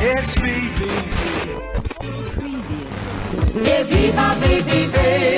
[0.00, 0.80] It's VVV.
[3.54, 4.94] Weer viva VVV.
[5.32, 5.37] Ik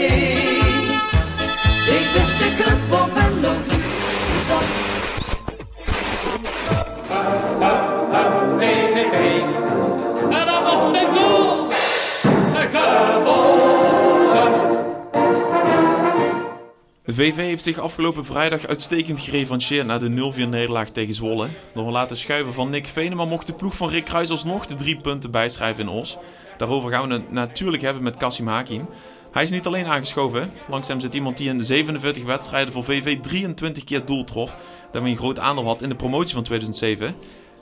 [17.21, 21.49] VV heeft zich afgelopen vrijdag uitstekend gerevancheerd na de 0-4 nederlaag tegen Zwolle.
[21.75, 24.75] Door een laten schuiven van Nick Venema mocht de ploeg van Rick Kruijs alsnog de
[24.75, 26.17] drie punten bijschrijven in Os.
[26.59, 28.87] Daarover gaan we het natuurlijk hebben met Kassim Hakim.
[29.33, 30.51] Hij is niet alleen aangeschoven.
[30.69, 34.55] Langs hem zit iemand die in de 47 wedstrijden voor VV 23 keer doel trof.
[34.93, 37.15] Daarmee een groot aandeel had in de promotie van 2007.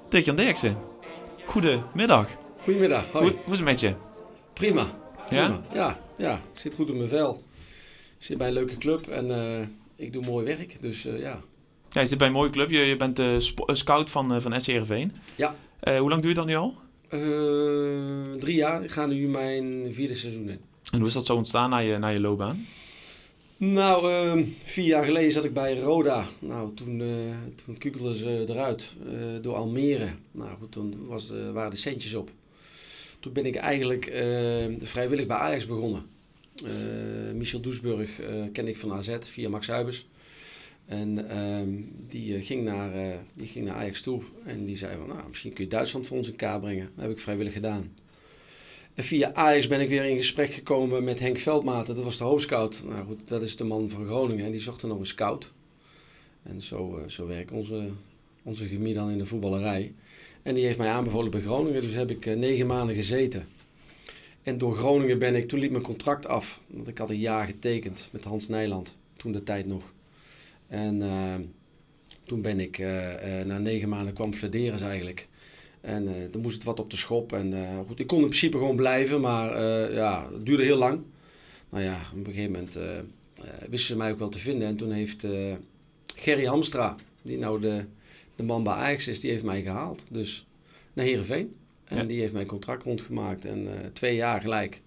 [0.09, 0.77] Dirk-Jan Derksen.
[1.47, 2.29] Goedemiddag.
[2.63, 3.25] Goedemiddag, hoi.
[3.25, 3.95] Hoe, hoe is het met je?
[4.53, 4.87] Prima.
[5.29, 5.45] Ja?
[5.45, 5.61] Prima.
[5.73, 7.43] Ja, ja, ik zit goed in mijn vel.
[8.19, 10.77] Ik zit bij een leuke club en eh, ik doe mooi werk.
[10.81, 11.41] Dus eh, ja.
[11.91, 12.71] Ja, je zit bij een mooie club.
[12.71, 15.13] Je, je bent eh, scout van, van SC Heerenveen.
[15.35, 15.55] Ja.
[15.81, 16.75] Hoe lang doe je dat nu al?
[18.39, 18.85] Drie jaar.
[18.85, 20.61] Ik ga nu mijn vierde seizoen in.
[20.93, 22.67] En hoe is dat zo ontstaan na je, na je loopbaan?
[23.57, 26.25] Nou, eh, vier jaar geleden zat ik bij Roda.
[26.39, 27.07] Nou, toen, eh
[27.65, 28.95] toen kukelden ze eruit
[29.41, 30.09] door Almere.
[30.31, 32.31] Nou goed, toen was, waren de centjes op.
[33.21, 36.03] Toen ben ik eigenlijk eh, vrijwillig bij Ajax begonnen.
[36.65, 40.07] Eh, Michel Doesburg eh, ken ik van AZ via Max Huibers.
[40.89, 41.69] En ehm,
[42.09, 44.23] die, eh, ging naar, eh, die ging naar Ajax toe.
[44.45, 46.91] En die zei van, nou, misschien kun je Duitsland voor ons in kaart brengen.
[46.95, 47.93] Dat heb ik vrijwillig gedaan.
[48.95, 51.95] En via Ajax ben ik weer in gesprek gekomen met Henk Veldmaten.
[51.95, 52.83] Dat was de hoofdscout.
[52.89, 54.45] Nou goed, dat is de man van Groningen.
[54.45, 55.53] En die zocht er nog een scout.
[56.43, 57.89] En zo, eh, zo werkt onze,
[58.43, 59.93] onze chemie dan in de voetballerij.
[60.43, 61.83] En die heeft mij aanbevolen bij Groningen.
[61.83, 63.47] Dus heb ik negen maanden gezeten.
[64.49, 66.61] En door Groningen ben ik, toen liep mijn contract af.
[66.67, 68.97] Want ik had een jaar getekend met Hans Nijland.
[69.17, 69.93] Toen de tijd nog.
[70.69, 71.35] En eh,
[72.25, 75.29] toen ben ik, eh, eh, na negen maanden kwam Flederis eigenlijk.
[75.81, 77.33] En dan moest het wat op de schop.
[77.33, 77.55] En
[77.87, 81.01] goed, ik kon in principe gewoon blijven, maar ja, het duurde heel lang.
[81.69, 82.79] Nou ja, op een gegeven moment
[83.69, 84.69] wisten ze mij ook wel te vinden.
[84.69, 85.27] En toen heeft
[86.15, 87.85] Gerry Hamstra, die nou de,
[88.37, 90.05] de man bij Ajax is, die heeft mij gehaald.
[90.11, 90.47] Dus
[90.93, 91.55] naar Heerenveen.
[91.89, 92.03] En Ja.
[92.05, 93.45] die heeft mijn contract rondgemaakt.
[93.45, 94.83] En eh, twee jaar gelijk.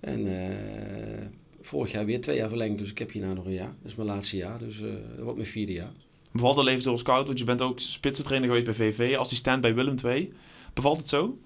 [0.00, 1.26] En eh,
[1.60, 2.78] vorig jaar weer twee jaar verlengd.
[2.78, 3.72] Dus ik heb hierna nog een jaar.
[3.82, 4.58] Dat is mijn laatste jaar.
[4.58, 5.92] Dus eh, dat wordt mijn vierde jaar.
[6.32, 7.26] Bevalt het leven als scout?
[7.26, 10.32] Want je bent ook spitsentrainer geweest bij VV, assistent bij Willem II.
[10.74, 11.38] Bevalt het zo?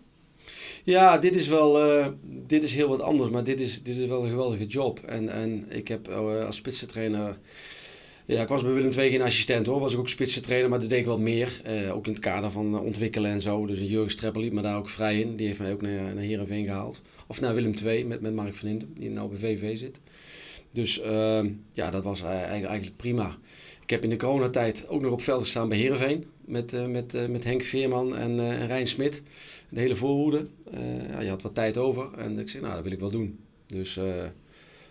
[0.85, 4.09] Ja, dit is wel eh, dit is heel wat anders, maar dit is, dit is
[4.09, 4.99] wel een geweldige job.
[5.01, 7.39] En, en ik heb eh, als spitsentrainer...
[8.27, 10.89] Ja, ik was bij Willem II geen assistent hoor, was ik ook spitsentrainer, maar dat
[10.89, 11.61] deed ik wat meer.
[11.65, 13.67] Eh, ook in het kader van eh, ontwikkelen en zo.
[13.67, 15.37] Dus een Jurgen Streppel liet me daar ook vrij in.
[15.37, 17.03] Die heeft mij ook naar, naar Heerenveen gehaald.
[17.27, 20.01] Of naar Willem II met, met Mark van Intem, die nou bij VV zit.
[20.73, 23.37] Dus eh, ja, dat was eigenlijk, eigenlijk prima.
[23.83, 26.25] Ik heb in de coronatijd ook nog op veld gestaan bij Heerenveen.
[26.45, 29.23] Met, eh, met, eh, met Henk Veerman en, eh, en Rijn Smit.
[29.69, 30.47] De hele voorhoede.
[30.71, 32.09] Eh, ja, je had wat tijd over.
[32.17, 33.39] En ik zei, nou, dat wil ik wel doen.
[33.67, 34.05] Dus eh,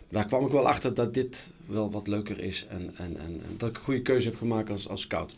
[0.10, 2.66] daar kwam ik wel achter dat dit wel wat leuker is.
[2.68, 5.36] En, en, en, en dat ik een goede keuze heb gemaakt als, als scout.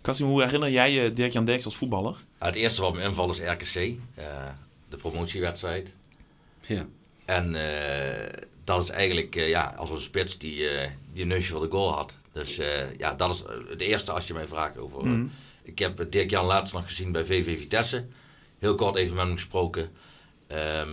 [0.00, 2.16] Kassim, hoe herinner jij je Dirk-Jan Derks als voetballer?
[2.38, 4.26] Het eerste wat me invalt is RKC, eh,
[4.88, 5.92] de promotiewedstrijd.
[6.60, 6.86] Ja.
[7.24, 11.52] En eh, dat is eigenlijk eh, ja, als een spits die, eh, die een neusje
[11.52, 12.16] voor de goal had.
[12.32, 15.06] Dus eh, ja, dat is het eerste als je mij vraagt over.
[15.06, 15.26] Mhm.
[15.62, 18.06] Ik heb Dirk Jan laatst nog gezien bij VV Vitesse.
[18.58, 19.90] Heel kort even met hem gesproken.
[20.46, 20.88] Ehm,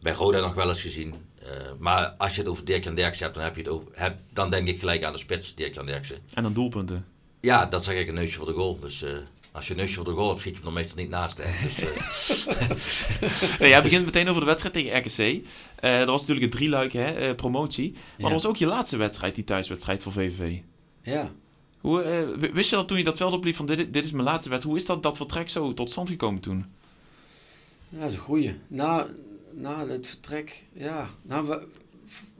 [0.00, 1.14] bij Roda nog wel eens gezien.
[1.50, 3.86] Eh, maar als je het over Dirk Jan Derksen hebt, dan, heb je het over,
[3.92, 6.18] heb, dan denk ik gelijk aan de spits Dirk Jan Derksen.
[6.34, 7.06] En dan doelpunten.
[7.40, 8.78] Ja, dat zeg ik een neusje voor de goal.
[8.80, 9.12] Dus eh,
[9.52, 11.40] als je een neusje voor de goal hebt, schiet je hem er meestal niet naast.
[11.42, 11.50] Hè.
[11.62, 15.44] Dus, eh, Nee, jij begint meteen over de wedstrijd tegen RKC.
[15.76, 17.90] Eh, dat was natuurlijk een drieluik, hè, eh, promotie.
[17.92, 18.22] Maar Ja.
[18.22, 20.58] dat was ook je laatste wedstrijd, die thuiswedstrijd voor VVV.
[21.02, 21.30] Ja.
[21.80, 24.24] Hoe, eh, wist je dat toen je dat veld opliep van dit, dit is mijn
[24.24, 24.74] laatste wedstrijd?
[24.76, 26.66] Hoe is dat, dat vertrek zo tot stand gekomen toen?
[27.88, 28.54] Ja, dat is een goeie.
[28.68, 29.06] Na,
[29.54, 31.66] na het vertrek, ja, nou, we,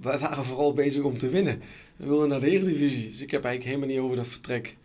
[0.00, 1.62] wij waren vooral bezig om te winnen.
[1.96, 3.10] We wilden naar de Eredivisie.
[3.10, 4.76] Dus ik heb eigenlijk helemaal niet over dat vertrek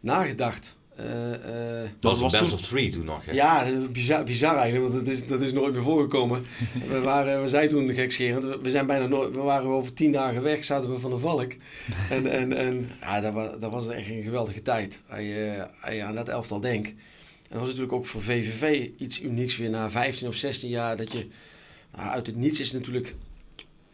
[0.00, 0.76] nagedacht.
[0.96, 3.24] Eh, eh, dat was best toen- of three toen nog.
[3.24, 3.32] Hè?
[3.32, 6.46] ja, bizar, bizar eigenlijk, want dat is, dat is nooit meer voorgekomen.
[6.88, 10.12] we, waren, we zeiden toen gekscherend, we, we zijn bijna nooit, we waren over tien
[10.12, 11.52] dagen weg, zaten we van de valk.
[12.10, 15.02] En, en, en ja, dat was, dat was echt een geweldige tijd.
[15.08, 16.88] Als je, als je aan dat elftal denkt.
[16.88, 20.96] En dat was natuurlijk ook voor VVV iets unieks weer na 15 of 16 jaar.
[20.96, 21.26] Dat je
[21.96, 23.14] nou, uit het niets is natuurlijk.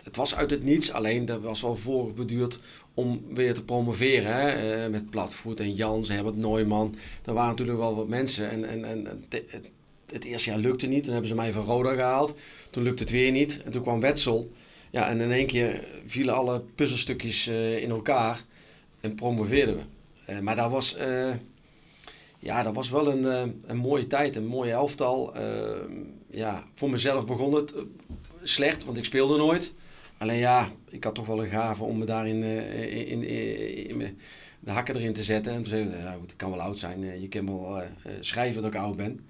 [0.02, 2.58] Het was uit het niets, alleen dat was wel voorbeduurd
[2.94, 4.34] om weer te promoveren.
[4.34, 4.48] Hè?
[4.48, 6.94] eh, met Platvoet en Jans, Herbert Neumann.
[7.24, 8.50] Er waren natuurlijk wel wat mensen.
[8.50, 9.24] En, en, en
[10.06, 11.02] het, eerste jaar lukte niet.
[11.02, 12.34] Dan hebben ze mij van Roda gehaald.
[12.70, 13.62] Toen lukte het weer niet.
[13.64, 14.52] En toen kwam Wetsel.
[14.90, 18.44] Ja, en in één keer vielen alle puzzelstukjes eh, in elkaar.
[19.00, 19.82] En promoveerden we.
[20.24, 20.96] Eh, maar dat was...
[22.38, 25.34] ja, dat was wel een, een mooie tijd, een mooie elftal.
[26.30, 27.82] Eh, ja, voor mezelf begon het eh,
[28.42, 29.72] slecht, want ik speelde nooit.
[30.18, 34.00] Alleen ja, ik had toch wel een gave om me daarin eh, in, in, in,
[34.00, 34.18] in
[34.60, 35.52] de hakken erin te zetten.
[35.52, 37.04] En te zeggen, ja goed, ik kan wel oud zijn.
[37.04, 39.20] eh, je kan wel eh, eh, schrijven dat ik oud ben.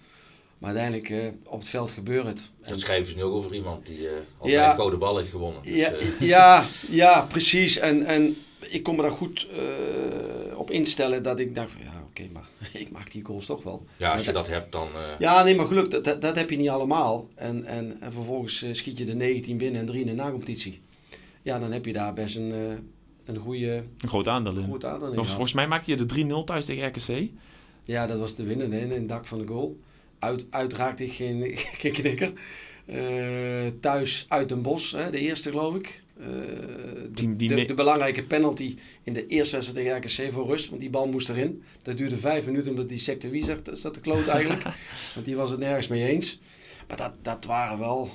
[0.59, 2.51] Maar uiteindelijk eh, op het veld gebeurt het.
[2.67, 4.65] Dat schrijven ze nu ook over iemand die eh al Ja.
[4.65, 5.63] vijf gouden bal heeft gewonnen.
[5.63, 6.65] Dus, Ja, eh, ja,
[7.03, 7.79] ja, precies.
[7.79, 8.37] En, en
[8.69, 12.47] ik kon me daar goed eh, op instellen dat ik dacht, van, ja oké, maar
[12.83, 13.85] ik maak die goals toch wel.
[13.97, 14.87] ja, als je dat hebt, dan...
[14.89, 17.29] eh, Ja, nee, maar geluk, dat, dat, dat heb je niet allemaal.
[17.35, 20.81] En, en, en vervolgens eh, schiet je de 19 binnen en 3 in de nacompetitie.
[21.43, 22.59] Ja, dan heb je daar best een, eh,
[23.25, 24.65] een goede, Een groot aandeel in.
[24.65, 25.25] goed aandeel in.
[25.25, 26.07] Volgens mij maakte je de
[26.43, 27.31] 3-0 thuis tegen RKC.
[27.85, 29.79] Ja, dat was de winnende hè, in het dak van de goal.
[30.19, 31.43] Uit, uit raakte ik geen,
[31.83, 32.33] geen knikker.
[32.87, 36.03] Eh, thuis uit Den Bosch, hè, de eerste geloof ik.
[36.21, 40.69] Eh, de, Die- die de, belangrijke penalty in de eerste wedstrijd tegen RKC voor rust.
[40.69, 41.63] Want die bal moest erin.
[41.83, 44.63] Dat duurde vijf minuten omdat die sector wie zat, zat te kloot eigenlijk.
[45.15, 46.41] want die was het nergens mee eens.
[46.89, 48.11] Maar dat, dat waren wel...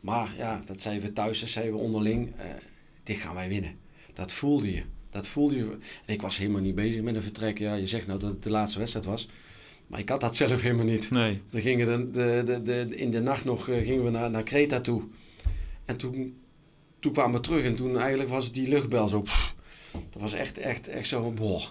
[0.00, 2.32] Maar ja, dat zeiden we thuis, dat zeiden we onderling.
[2.36, 2.44] eh,
[3.02, 3.74] dit gaan wij winnen.
[4.12, 4.82] Dat voelde je.
[5.10, 5.62] Dat voelde je.
[6.06, 7.58] En ik was helemaal niet bezig met een vertrek.
[7.58, 9.28] Ja, je zegt nou dat het de laatste wedstrijd was.
[9.86, 11.10] Maar ik had dat zelf helemaal niet.
[11.10, 11.40] Nee.
[11.50, 14.42] We gingen de, de, de, de- in de nacht nog eh, gingen we naar, naar
[14.42, 15.02] Kreta toe.
[15.84, 16.36] En toen,
[17.06, 19.20] toen kwamen we terug en toen eigenlijk was die luchtbel zo...
[19.20, 19.54] pff,
[20.10, 21.30] dat was echt, echt, echt zo...
[21.30, 21.62] Boah.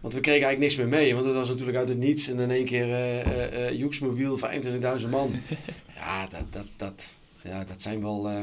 [0.00, 1.14] Want we kregen eigenlijk niks meer mee.
[1.14, 2.28] Want het was natuurlijk uit het niets.
[2.28, 5.30] En in één keer eh eh, Joeksmobiel, 25.000 man.
[5.94, 8.28] ja, dat, dat, dat, ja, dat zijn wel...
[8.28, 8.42] eh,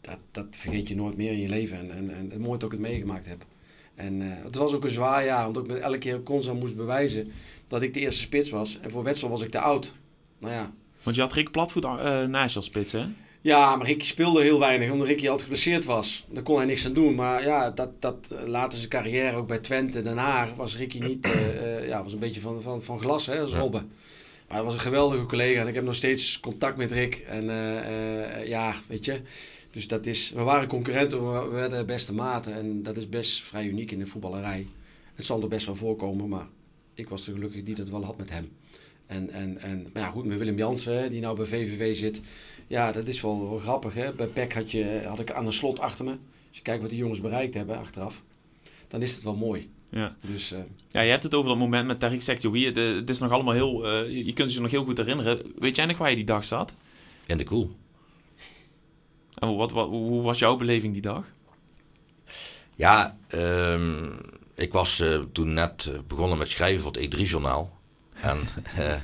[0.00, 1.78] dat, dat vergeet je nooit meer in je leven.
[1.78, 3.44] En, en, en het mooi dat ik het meegemaakt heb.
[3.94, 5.46] En eh, het was ook een zwaar jaar.
[5.46, 7.32] Omdat ik me elke keer constant moest bewijzen
[7.68, 8.80] dat ik de eerste spits was.
[8.80, 9.94] En voor Wetsel was ik te oud.
[10.38, 13.06] Nou ja, Want je had Rick Platvoet eh, naast je als spits, hè?
[13.46, 16.24] Ja, maar Ricky speelde heel weinig, omdat Ricky altijd geblesseerd was.
[16.28, 17.14] Daar kon hij niks aan doen.
[17.14, 20.98] Maar ja, dat, dat eh, later zijn carrière ook bij Twente, Den Haag, was Ricky
[20.98, 23.58] niet, eh, ja, was een beetje van, van, van glas, hè, als Ja.
[23.58, 23.90] Robben.
[24.46, 27.14] Maar hij was een geweldige collega en ik heb nog steeds contact met Rick.
[27.14, 27.44] En
[28.46, 29.20] ja, weet je,
[29.70, 32.54] dus dat is, we waren concurrenten, we werden beste maten.
[32.54, 34.66] En dat is best vrij uniek in de voetballerij.
[35.14, 36.46] Het zal er best wel voorkomen, maar
[36.94, 38.50] ik was de gelukkig die dat wel had met hem.
[39.06, 42.20] En, en, en maar ja, goed, met Willem Jansen, die nou bij VVV zit.
[42.66, 43.94] Ja, dat is wel, wel grappig.
[43.94, 44.12] Hè?
[44.12, 46.10] Bij PEC had, je, had ik aan een slot achter me.
[46.48, 48.22] Als je kijkt wat die jongens bereikt hebben achteraf,
[48.88, 49.70] dan is het wel mooi.
[49.90, 50.16] Ja.
[50.20, 50.58] Dus eh,
[50.90, 52.66] Ja, je hebt het over dat moment met Tariq Sekjoui.
[52.66, 53.86] Het, eh, het is nog allemaal heel...
[53.86, 55.42] eh, je- kunt je nog heel goed herinneren.
[55.58, 56.74] Weet jij nog waar je die dag zat?
[57.26, 57.70] In de koel.
[59.34, 61.32] En wat, wat, hoe was jouw beleving die dag?
[62.74, 64.12] Ja, ehm,
[64.54, 67.75] ik was eh, toen net eh, begonnen met schrijven voor het E3-journaal.
[68.20, 68.38] En
[68.76, 68.94] eh,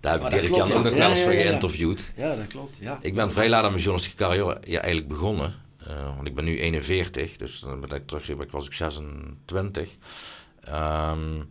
[0.00, 0.74] daar heb ik Dirk Jan ja.
[0.74, 2.12] ook nog wel eens voor geïnterviewd.
[2.16, 2.78] ja, dat klopt.
[2.80, 2.98] Ja.
[3.00, 5.54] Ik ben vrij laat aan mijn journalistieke carrière ja, eigenlijk begonnen.
[5.86, 9.88] Eh, want ik ben nu 41, dus dan ben ik terug, ik was ik 26.
[10.60, 11.42] Ehm,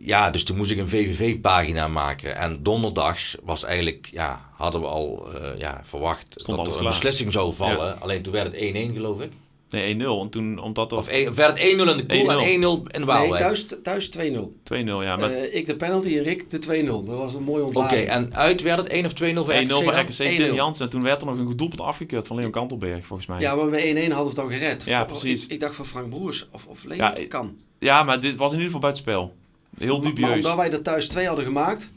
[0.00, 2.36] ja, dus toen moest ik een VVV-pagina maken.
[2.36, 6.86] En donderdags was eigenlijk, ja, hadden we al eh, ja, verwacht Stond dat er een
[6.86, 8.00] beslissing zou vallen.
[8.00, 9.32] Alleen toen werd het 1-1 geloof ik.
[9.70, 10.20] Nee, 1-0.
[10.22, 10.92] En toen, omdat.
[10.92, 13.40] Of, één- of werd het 1-0 in de koel en 1-0 in Nee, Waalwijk.
[13.42, 14.20] thuis, thuis 2-0.
[14.62, 15.16] 2-0, ja.
[15.16, 17.04] Maar 1-0 Eh, ik de penalty en Rick de 2-0.
[17.04, 18.08] Dat was een mooie Oké, ontlading.
[18.08, 20.00] en uit werd het 1 of 2-0 voor RKC voor dan?
[20.00, 20.54] RKC, Tim 1-0.
[20.54, 20.84] Jansen.
[20.84, 23.40] En toen werd er nog een doelpunt afgekeurd van Leon Kantelberg, volgens mij.
[23.40, 24.84] Ja, maar bij 1-1 hadden we het al gered.
[24.84, 25.44] Ja, Of- precies.
[25.44, 27.56] Ik, ik dacht van Frank Broers of, of Leon, Ja, kan.
[27.78, 29.34] Ja, maar dit was in ieder geval buitenspel.
[29.78, 30.34] Heel Maar dubieus.
[30.34, 31.92] omdat wij er thuis 2 hadden gemaakt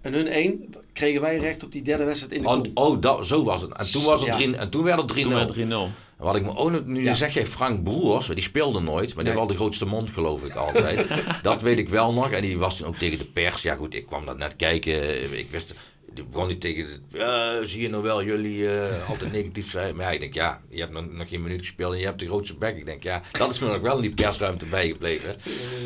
[0.00, 2.70] en hun 1, kregen wij recht op die derde wedstrijd in de Oh, koel.
[2.74, 3.72] oh dat, zo was het.
[3.72, 4.36] En toen, was het Ja.
[4.36, 5.88] drie, en toen werd het 3-0.
[6.18, 6.54] Toen werd het 3-0.
[6.56, 7.14] Wat ik me ook nu Ja.
[7.14, 9.32] zeg jij Frank Broers, die speelde nooit, maar die Nee.
[9.32, 11.06] had wel de grootste mond geloof ik altijd.
[11.42, 12.30] dat weet ik wel nog.
[12.30, 13.62] En die was toen ook tegen de pers.
[13.62, 15.22] Ja goed, ik kwam dat net kijken.
[15.38, 15.74] Ik wist,
[16.14, 19.96] die begon niet tegen de, "Ja, zie je nou wel, jullie eh, altijd negatief zijn.
[19.96, 22.18] Maar ja, ik denk ja, je hebt nog, nog geen minuut gespeeld en je hebt
[22.18, 22.76] de grootste bek.
[22.76, 25.36] Ik denk ja, dat is me nog wel in die persruimte bijgebleven.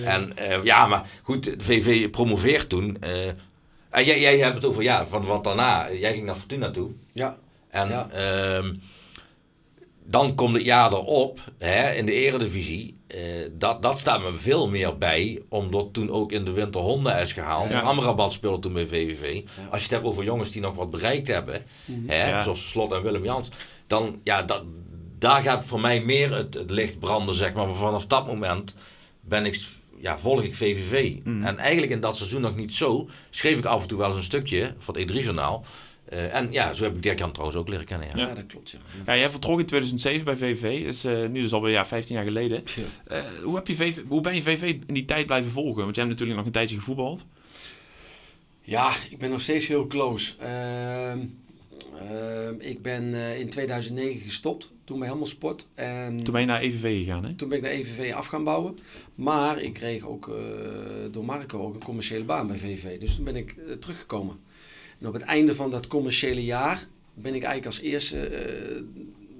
[0.04, 2.96] En eh, ja, maar goed, de VV promoveert toen.
[3.00, 3.26] eh,
[3.90, 5.92] en jij, jij hebt het over, ja, van wat daarna.
[5.92, 6.90] Jij ging naar Fortuna toe.
[7.12, 7.38] Ja,
[7.70, 8.08] En Ja.
[8.10, 8.74] ehm,
[10.10, 12.94] dan komt het jaar erop hè, in de eredivisie.
[13.06, 13.20] eh,
[13.52, 17.32] dat, dat staat me veel meer bij, omdat toen ook in de winter Honda is
[17.32, 17.70] gehaald.
[17.70, 17.80] Ja.
[17.80, 19.34] Amrabat speelde toen bij VVV.
[19.70, 21.62] Als je het hebt over jongens die nog wat bereikt hebben,
[22.06, 22.42] hè, Ja.
[22.42, 23.48] zoals Slot en Willem Jans,
[23.86, 24.62] dan ja, dat,
[25.18, 27.66] daar gaat voor mij meer het, het licht branden, zeg maar.
[27.66, 28.74] Maar vanaf dat moment
[29.20, 29.60] ben ik,
[30.00, 31.16] ja, volg ik VVV.
[31.24, 33.08] En eigenlijk in dat seizoen nog niet zo.
[33.30, 35.64] Schreef ik af en toe wel eens een stukje voor het E3-journaal.
[36.10, 38.08] Eh, en ja, zo heb ik Dirk Jan trouwens ook leren kennen.
[38.14, 38.26] Ja.
[38.26, 38.34] ja.
[38.34, 38.70] dat klopt.
[38.70, 38.78] Ja.
[39.06, 40.86] Ja, jij vertrok in 2007 bij VVV.
[40.86, 42.64] is eh, nu dus alweer ja, 15 jaar geleden.
[43.06, 45.82] Eh, hoe, heb je VV, hoe ben je VV in die tijd blijven volgen?
[45.82, 47.26] Want jij hebt natuurlijk nog een tijdje gevoetbald.
[48.62, 50.34] Ja, ik ben nog steeds heel close.
[50.38, 51.18] Ehm,
[52.08, 55.68] Ehm, ik ben eh, in 2009 gestopt, toen bij Helmond Sport.
[55.74, 57.34] En Toen ben je naar EVV gegaan, hè?
[57.34, 58.76] toen ben ik naar EVV af gaan bouwen.
[59.14, 60.34] Maar ik kreeg ook eh,
[61.10, 62.98] door Marco ook een commerciële baan bij VV.
[62.98, 64.38] Dus toen ben ik teruggekomen.
[65.00, 68.26] En op het einde van dat commerciële jaar ben ik eigenlijk als eerste...
[68.26, 68.82] eh,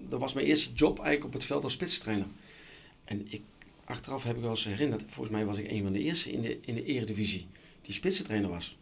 [0.08, 2.26] dat was mijn eerste job eigenlijk op het veld als spitstrainer.
[3.04, 3.42] En ik,
[3.84, 6.40] achteraf heb ik wel eens herinnerd, volgens mij was ik een van de eerste in
[6.40, 7.46] de, in de eredivisie
[7.82, 8.78] die spitsentrainer was.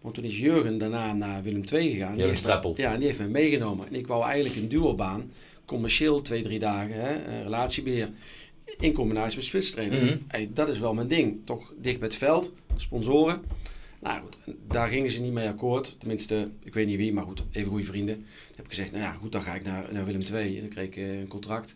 [0.00, 2.16] Want toen is Jurgen daarna naar Willem II gegaan.
[2.16, 2.74] Jurgen Streppel.
[2.76, 3.86] Ja, en die heeft mij meegenomen.
[3.86, 5.32] En ik wou eigenlijk een duobaan,
[5.64, 8.10] commercieel twee, drie dagen, hè, eh, relatiebeheer,
[8.78, 10.04] in combinatie met spitstrainer.
[10.04, 10.16] Mhm.
[10.26, 11.46] Hey, dat is wel mijn ding.
[11.46, 13.42] Toch dicht bij het veld, sponsoren.
[14.00, 15.96] Nou goed, daar gingen ze niet mee akkoord.
[15.98, 18.14] Tenminste, ik weet niet wie, maar goed, even goede vrienden.
[18.14, 20.54] Toen heb ik gezegd, nou ja, goed, dan ga ik naar, naar Willem II.
[20.54, 21.74] En dan kreeg ik eh, een contract.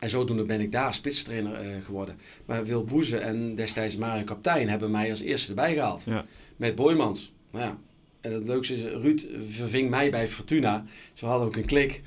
[0.00, 2.18] En zodoende ben ik daar spitstrainer eh, geworden.
[2.44, 6.04] Maar Wil Boeze en destijds Mario Kaptein hebben mij als eerste erbij gehaald.
[6.04, 6.24] Ja.
[6.56, 7.32] Met Boymans.
[7.50, 7.78] Nou ja,
[8.20, 10.84] en het leukste is, Ruud verving mij bij Fortuna.
[11.12, 12.02] Ze hadden ook een klik.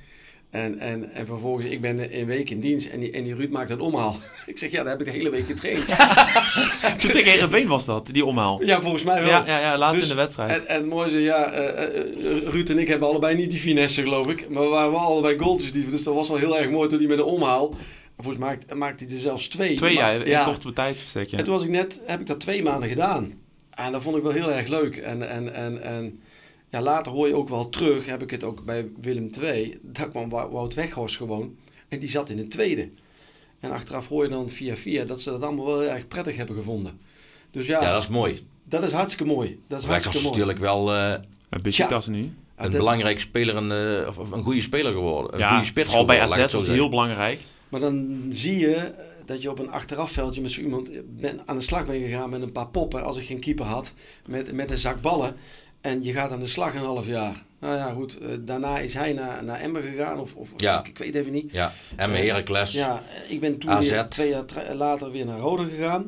[0.58, 3.50] En, en, en vervolgens, ik ben een week in dienst en die, en die Ruud
[3.50, 4.16] maakt een omhaal.
[4.46, 5.86] ik zeg, ja, daar heb ik de hele week getraind.
[7.02, 8.66] Toen tegen Heerenveen was dat, die omhaal.
[8.66, 9.30] ja, volgens mij wel.
[9.30, 10.50] Ja, ja, ja later Dus- in de wedstrijd.
[10.66, 14.30] En, en mooi is, ja, eh, Ruud en ik hebben allebei niet die finesse, geloof
[14.30, 14.50] ik.
[14.50, 15.90] Maar we waren wel allebei goaltjes die.
[15.90, 17.76] Dus dat was wel heel erg mooi toen hij met een omhaal.
[18.18, 19.76] Volgens mij maakte, maakte hij er zelfs twee.
[19.76, 21.38] Twee jaar, Maar- in korte tijdsbestek, ja.
[21.38, 23.34] En toen was ik net, heb ik dat twee maanden gedaan.
[23.74, 24.98] En dat vond ik wel heel erg leuk.
[24.98, 26.20] En, en, en, en
[26.70, 29.80] ja, later hoor je ook wel terug, heb ik het ook bij Willem II.
[29.82, 31.56] Daar kwam Wou- Wout Weghorst gewoon.
[31.88, 32.90] En die zat in de tweede.
[33.60, 36.36] En achteraf hoor je dan via via dat ze dat allemaal wel heel erg prettig
[36.36, 37.00] hebben gevonden.
[37.52, 38.46] Dus ja, Ja, dat is mooi.
[38.64, 39.60] dat is hartstikke mooi.
[39.68, 40.54] Dat is Weghorst hartstikke is mooi.
[40.56, 42.18] natuurlijk wel eh, Een Besiktas nu.
[42.20, 45.34] Een dat- belangrijk speler, een, eh, of, een goede speler geworden.
[45.34, 47.40] Een Ja, goede spits vooral bij AZ was het heel belangrijk.
[47.70, 48.84] Maar dan zie je eh,
[49.26, 52.42] dat je op een achterafveldje met zo iemand ben, aan de slag bent gegaan met
[52.42, 53.94] een paar poppen als ik geen keeper had.
[54.28, 55.36] Met, met een zak ballen.
[55.88, 57.44] En je gaat aan de slag een half jaar.
[57.60, 58.18] Nou ja, goed.
[58.18, 60.20] eh, daarna is hij naar, naar Emmen gegaan.
[60.20, 60.80] Of, of Ja.
[60.80, 61.52] ik, ik weet even niet.
[61.52, 62.72] Ja, en mijn Heracles.
[62.74, 63.90] Ja, ik ben toen AZ.
[63.90, 66.02] weer, twee jaar later weer naar Rode gegaan.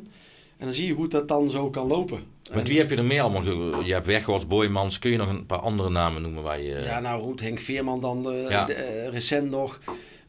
[0.57, 2.19] En dan zie je hoe dat dan zo kan lopen.
[2.53, 3.83] Met wie heb je er meer allemaal?
[3.83, 4.99] Je hebt Weghorst, Boymans.
[4.99, 6.79] Kun je nog een paar andere namen noemen waar je...
[6.79, 8.65] Ja, nou goed, Henk Veerman dan eh, Ja.
[8.65, 9.79] de- eh, recent nog.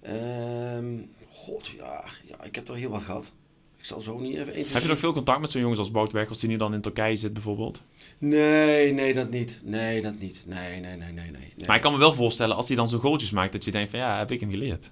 [0.02, 0.84] Ehm,
[1.32, 3.32] God, ja, ja, ik heb er heel wat gehad.
[3.78, 4.52] Ik zal zo niet even...
[4.54, 6.56] 1, 2, Heb je nog veel contact met zo'n jongens als Bout Weghorst, die nu
[6.56, 7.80] dan in Turkije zit bijvoorbeeld?
[8.20, 9.60] Nee, nee, dat niet.
[9.64, 10.42] Nee, dat niet.
[10.46, 11.52] Nee, nee, nee, nee, nee.
[11.66, 13.90] Maar ik kan me wel voorstellen, als hij dan zo'n goaltjes maakt, dat je denkt
[13.90, 14.90] van ja, heb ik hem geleerd.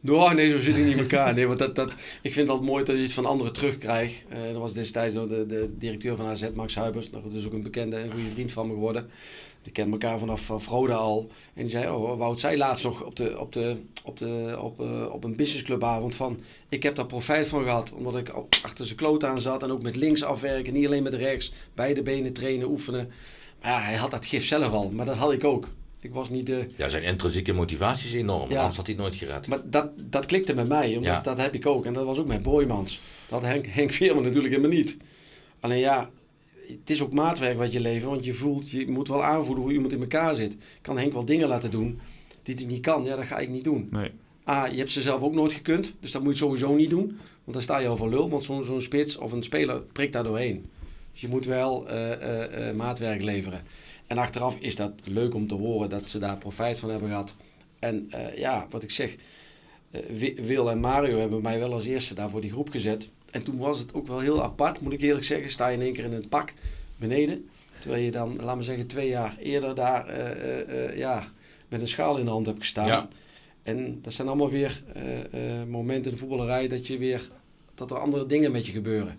[0.00, 1.34] Nou, nee, zo zit ik niet in elkaar.
[1.34, 4.24] Nee, want dat, dat, ik vind het altijd mooi dat je het van anderen terugkrijgt.
[4.28, 7.10] Eh dat was destijds de, de directeur van AZ, Max Huibers.
[7.10, 9.10] Nou, dat is ook een bekende en goede vriend van me geworden.
[9.62, 11.30] Die kennen elkaar vanaf van Froda al.
[11.54, 14.80] En die zei, oh, Wout zei laatst nog op, de, op, de, op, de, op,
[14.80, 16.40] eh, op een businessclubavond van...
[16.68, 19.62] Ik heb daar profijt van gehad, omdat ik achter zijn kloot aan zat.
[19.62, 21.52] En ook met links afwerken, niet alleen met rechts.
[21.74, 23.10] Beide benen trainen, oefenen.
[23.62, 24.90] Maar ja, hij had dat gif zelf al.
[24.90, 25.74] Maar dat had ik ook.
[26.00, 26.66] Ik was niet de...
[26.76, 28.50] Ja, zijn intrinsieke motivatie is enorm.
[28.50, 28.56] Ja.
[28.58, 29.46] Anders had hij nooit gered.
[29.46, 31.20] Maar dat, dat klikte met mij, omdat Ja.
[31.20, 31.84] dat heb ik ook.
[31.86, 33.00] En dat was ook met Boymans.
[33.28, 34.96] Dat had Henk, Henk Veerman natuurlijk helemaal niet.
[35.60, 36.10] Alleen ja,
[36.68, 38.10] het is ook maatwerk wat je levert.
[38.10, 40.52] Want je voelt, je moet wel aanvoelen hoe iemand in elkaar zit.
[40.52, 42.00] Ik kan Henk wel dingen laten doen
[42.42, 43.04] die hij niet kan.
[43.04, 43.88] Ja, dat ga ik niet doen.
[43.90, 44.10] Nee.
[44.48, 45.94] A, je hebt ze zelf ook nooit gekund.
[46.00, 47.06] Dus dat moet je sowieso niet doen.
[47.44, 48.30] Want dan sta je al voor lul.
[48.30, 50.66] Want zo'n zo'n spits of een speler prikt daar doorheen.
[51.12, 53.60] Dus je moet wel eh, eh, eh, maatwerk leveren.
[54.06, 57.36] En achteraf is dat leuk om te horen dat ze daar profijt van hebben gehad.
[57.78, 59.16] En ja, wat ik zeg,
[60.08, 63.08] Wi- Wil en Mario hebben mij wel als eerste daar voor die groep gezet.
[63.30, 65.50] En toen was het ook wel heel apart, moet ik eerlijk zeggen.
[65.50, 66.52] Sta je in één keer in het pak
[66.96, 67.48] beneden.
[67.78, 71.28] Terwijl je dan, laat me zeggen, twee jaar eerder daar eh, eh, eh, ja,
[71.68, 72.86] met een schaal in de hand hebt gestaan.
[72.86, 73.08] Ja.
[73.62, 74.82] En dat zijn allemaal weer
[75.68, 77.30] momenten in de voetballerij dat je weer
[77.78, 79.18] dat er andere dingen met je gebeuren.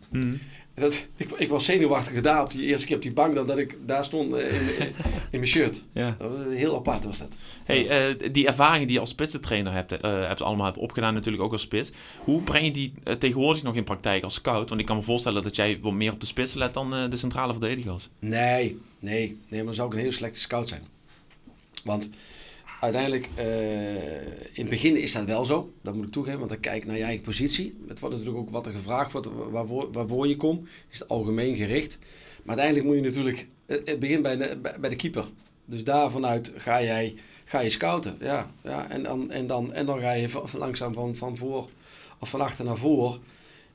[0.73, 3.47] En dat, ik, ik was zenuwachtiger daar op die eerste keer op die bank dan
[3.47, 4.87] dat ik daar stond eh, in, in,
[5.31, 5.83] in mijn shirt.
[5.93, 6.15] Ja.
[6.17, 7.35] Dat was heel apart was dat.
[7.63, 11.43] Hey, eh, die ervaringen die je als spitsentrainer hebt, eh, hebt allemaal hebt opgedaan, natuurlijk
[11.43, 11.91] ook als spits.
[12.19, 14.69] Hoe breng je die tegenwoordig nog in praktijk als scout?
[14.69, 17.17] Want ik kan me voorstellen dat jij wat meer op de spits let dan de
[17.17, 18.09] centrale verdedigers.
[18.19, 20.81] Nee, nee, nee, maar dan zou ik een heel slechte scout zijn.
[21.83, 22.09] Want
[22.79, 26.59] uiteindelijk, eh, in het begin is dat wel zo, dat moet ik toegeven, want dan
[26.59, 27.77] kijk naar je eigen positie.
[27.87, 29.27] Het wordt natuurlijk ook wat er gevraagd wordt,
[29.91, 31.99] waarvoor, je komt, is het algemeen gericht.
[32.43, 35.25] Maar uiteindelijk moet je natuurlijk, het begint bij de, bij de keeper.
[35.65, 38.51] Dus daar vanuit ga jij, ga je scouten, ja.
[38.63, 41.69] ja en, dan, en, dan, en dan ga je langzaam van, van voor,
[42.19, 43.19] of van achter naar voor.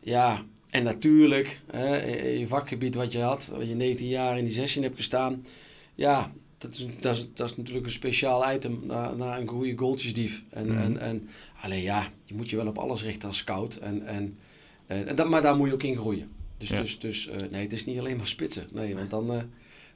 [0.01, 1.97] Ja, en natuurlijk, hè,
[2.29, 5.47] je vakgebied wat je had, wat je 19 jaar in die 16 hebt gestaan.
[5.95, 6.33] Ja,
[6.65, 10.43] dat is, dat is, dat is natuurlijk een speciaal item naar, naar een goede goaltjesdief.
[10.51, 10.77] En, Mhm.
[10.83, 11.29] en, en,
[11.63, 13.75] alleen ja, je moet je wel op alles richten als scout.
[13.77, 14.39] En, en,
[14.87, 16.29] en, en dat, maar daar moet je ook in groeien.
[16.59, 16.81] Dus, Ja.
[16.81, 18.67] dus, dus eh, nee, het is niet alleen maar spitsen.
[18.73, 19.39] Nee, want dan, eh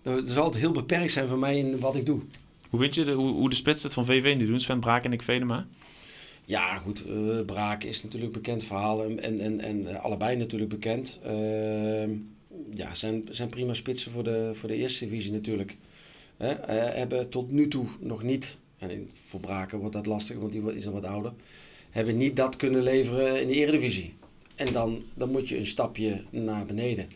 [0.03, 2.21] dan het zal het heel beperkt zijn voor mij in wat ik doe.
[2.71, 4.61] Hoe vind je de, hoe, hoe de spits het van VV nu doen?
[4.61, 5.67] Sven Braak en Nick Venema?
[6.45, 7.05] Ja, goed.
[7.07, 11.19] eh, Braak is natuurlijk bekend verhaal en, en, en, allebei natuurlijk bekend.
[11.25, 12.11] Ehm,
[12.71, 15.77] ja, zijn, zijn prima spitsen voor de, voor de eerste divisie natuurlijk.
[16.39, 20.53] Hè, eh, hebben tot nu toe nog niet, en voor Braken wordt dat lastig, want
[20.53, 21.33] die is al wat ouder,
[21.91, 24.15] hebben niet dat kunnen leveren in de eredivisie.
[24.55, 27.09] En dan, dan moet je een stapje naar beneden.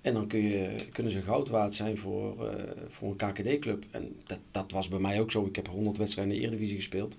[0.00, 3.84] En dan kun je, kunnen ze goud waard zijn voor, eh, voor een KKD-club.
[3.90, 5.46] En dat, dat was bij mij ook zo.
[5.46, 7.18] Ik heb 100 wedstrijden in de Eredivisie gespeeld.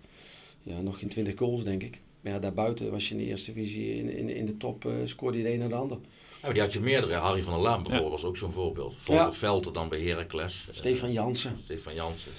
[0.64, 2.02] Ja, nog geen 20 goals, denk ik.
[2.22, 4.92] Maar ja, daarbuiten was je in de Eerste Divisie in, in, in de top, eh,
[5.04, 5.98] scoorde je de een naar de ander.
[6.42, 7.14] Ja, maar die had je meerdere.
[7.14, 8.96] Harry van der Laan bijvoorbeeld was ook zo'n voorbeeld.
[8.98, 9.34] Volker Ja.
[9.34, 10.66] Velter dan bij Heracles.
[10.70, 11.58] Eh, Stefan Jansen.
[11.64, 12.32] Stefan Jansen.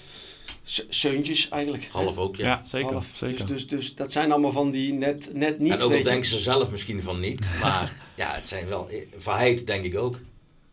[0.89, 1.89] Seuntjes eigenlijk.
[1.93, 2.47] Half ook, ja.
[2.47, 2.93] Ja, zeker.
[2.93, 3.11] Half.
[3.15, 3.37] zeker.
[3.37, 6.31] Dus, dus, dus dat zijn allemaal van die net, net niet, en ook al denken
[6.31, 7.41] ze zelf misschien van niet.
[7.63, 8.89] Maar ja, het zijn wel...
[9.17, 10.19] Verheid denk ik ook.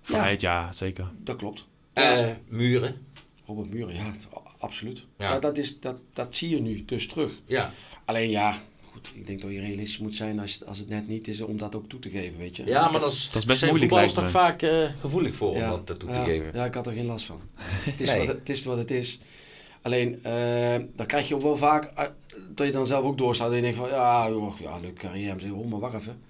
[0.02, 1.12] Vrijheid, ja, zeker.
[1.24, 1.66] Dat klopt.
[1.94, 3.06] Eh, muren.
[3.46, 4.12] Robert Muren, ja,
[4.58, 5.06] absoluut.
[5.18, 5.30] Ja.
[5.30, 5.40] Ja.
[5.40, 7.32] dat, is, dat, dat zie je nu dus terug.
[7.46, 7.72] Ja.
[8.06, 8.58] Alleen ja,
[9.06, 11.58] goed, ik denk dat je realistisch moet zijn als, als het net niet is om
[11.58, 12.66] dat ook toe te geven, weet je.
[12.66, 15.52] ja, maar dat is, Dat is best moeilijk, voetballers lijkt toch vaak eh, gevoelig voor
[15.54, 16.52] om dat toe te ja, geven.
[16.54, 17.42] Ja, ik had er geen last van.
[17.60, 18.28] het, is Nee.
[18.28, 19.20] wat, het, is wat het is.
[19.82, 22.06] Alleen, eh, dan krijg je ook wel vaak eh,
[22.56, 25.34] dat je dan zelf ook doorstaat en je denkt van, ja, joh, ja leuke carrière.
[25.34, 26.22] Ik zeg, oh, maar wacht even.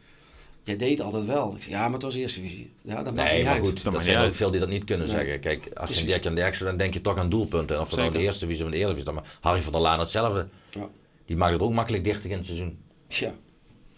[0.63, 1.55] Jij deed altijd wel.
[1.55, 2.71] Ik zeg, ja, maar het was eerste visie.
[2.81, 3.65] Ja, dat maakt Nee, niet maar uit.
[3.65, 5.15] goed, Dat dat maakt zijn ook veel die dat niet kunnen Nee.
[5.15, 5.39] zeggen.
[5.39, 7.75] Kijk, als je Dirk en Derksen, dan denk je toch aan doelpunten.
[7.75, 9.81] En of dat nou de eerste divisie of de is, dan maar Harry van der
[9.81, 10.47] Laan hetzelfde.
[10.71, 10.89] Ja.
[11.29, 12.77] Die maakt het ook makkelijk dichter in het seizoen.
[13.07, 13.33] Ja.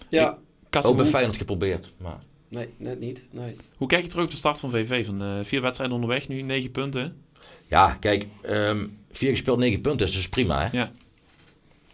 [0.10, 0.38] Ja,
[0.70, 1.94] Kasten, Ook bij Feyenoord geprobeerd.
[1.98, 2.20] Maar
[2.50, 3.28] nee, net niet.
[3.32, 3.56] Nee.
[3.78, 5.06] hoe kijk je terug op de start van VV?
[5.06, 7.16] Van eh, vier wedstrijden onderweg nu, negen punten.
[7.68, 10.62] ja, kijk, ehm, vier gespeeld, negen punten is dus prima.
[10.62, 10.78] Hè?
[10.78, 10.92] Ja,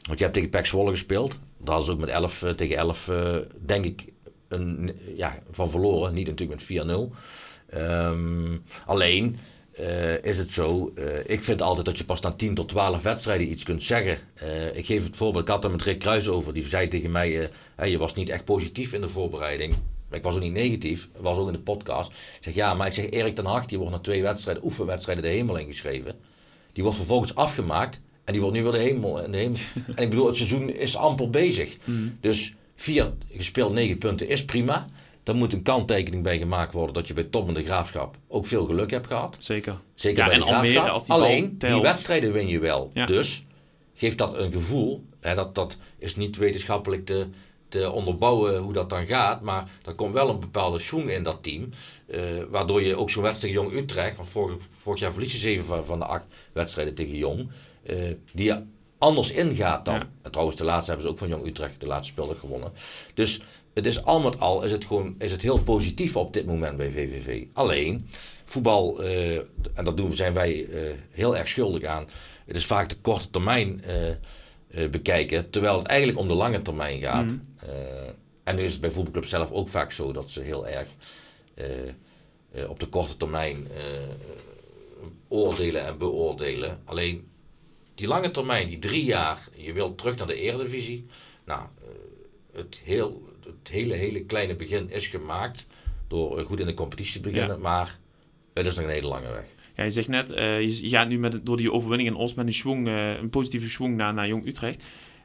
[0.02, 1.32] Want je hebt tegen PEC Zwolle gespeeld.
[1.58, 4.06] Daar hadden ze ook met 11 eh, tegen 11, eh, denk ik,
[4.48, 6.14] een, ja, van verloren.
[6.14, 7.14] Niet natuurlijk met 4-0.
[7.70, 9.38] Ehm, alleen
[9.78, 13.04] eh, is het zo, eh, ik vind altijd dat je pas na 10 tot 12
[13.04, 14.18] wedstrijden iets kunt zeggen.
[14.34, 16.54] Eh, ik geef het voorbeeld, ik had er met Rick Kruis over.
[16.54, 17.50] Die zei tegen mij,
[17.84, 19.76] je was niet echt positief in de voorbereiding.
[20.10, 22.12] Maar ik was ook niet negatief, was ook in de podcast.
[22.12, 25.24] Ik zeg, ja, maar ik zeg, Erik ten Hag, die wordt na twee wedstrijden, oefenwedstrijden
[25.24, 26.16] de hemel ingeschreven.
[26.74, 29.22] Die wordt vervolgens afgemaakt en die wordt nu weer de hemel.
[29.22, 29.58] En, de hemel.
[29.96, 31.78] en ik bedoel, het seizoen is amper bezig.
[32.22, 34.86] Dus vier gespeeld negen punten is prima.
[35.28, 38.46] Daar moet een kanttekening bij gemaakt worden dat je bij Top en de Graafschap ook
[38.46, 39.36] veel geluk hebt gehad.
[39.40, 39.80] zeker.
[39.96, 40.94] Zeker Ja, bij en de Almere, Graafschap.
[40.94, 42.90] als die Alleen, die wedstrijden win je wel.
[42.94, 43.06] Ja.
[43.06, 43.46] Dus
[43.96, 45.04] geeft dat een gevoel.
[45.20, 47.28] Hè, dat, dat is niet wetenschappelijk te,
[47.70, 49.42] te onderbouwen hoe dat dan gaat.
[49.42, 51.70] Maar er komt wel een bepaalde schoen in dat team.
[52.08, 54.16] eh, waardoor je ook zo'n wedstrijd Jong Utrecht.
[54.18, 57.50] Want vorig, vorig jaar verlies je zeven van, van de acht wedstrijden tegen Jong.
[57.84, 57.96] eh,
[58.34, 58.62] die je
[58.98, 59.94] anders ingaat dan.
[59.96, 60.08] Ja.
[60.22, 62.72] En trouwens, de laatste hebben ze ook van Jong Utrecht, de laatste speler gewonnen.
[63.14, 63.42] Dus
[63.78, 66.78] het is al met al is het gewoon is het heel positief op dit moment
[66.78, 67.44] bij VVV.
[67.54, 68.08] Alleen,
[68.46, 69.36] voetbal, eh,
[69.74, 72.08] en dat doen, zijn wij eh, heel erg schuldig aan.
[72.46, 77.02] Het is vaak de korte termijn eh, bekijken, terwijl het eigenlijk om de lange termijn
[77.02, 77.38] gaat.
[77.60, 77.70] Eh,
[78.44, 80.88] en nu is het bij voetbalclubs zelf ook vaak zo dat ze heel erg
[82.68, 83.68] op de korte termijn
[85.28, 86.80] oordelen en beoordelen.
[86.86, 87.28] Alleen
[87.96, 91.06] die lange termijn, die drie jaar, je wilt terug naar de Eredivisie.
[91.46, 91.62] Nou,
[92.52, 95.68] het, heel, het hele, hele kleine begin is gemaakt
[96.08, 97.62] door eh, goed in de competitie te beginnen, Ja.
[97.62, 98.00] maar
[98.54, 99.46] het is nog een hele lange weg.
[99.76, 102.48] Ja, je zegt net, eh, je gaat nu met, door die overwinning in Os met
[102.48, 104.84] een, schwung, eh, een positieve schwung naar, naar Jong Utrecht.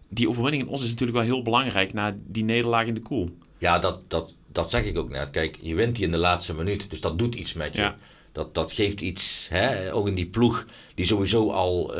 [0.08, 3.36] Die overwinning in Os is natuurlijk wel heel belangrijk na die nederlaag in de koel.
[3.58, 5.30] Ja, dat, dat, dat zeg ik ook net.
[5.30, 7.82] Kijk, je wint die in de laatste minuut, dus dat doet iets met je.
[7.82, 7.96] Ja.
[8.32, 9.94] Dat, dat geeft iets, hè?
[9.94, 11.94] ook in die ploeg, die sowieso al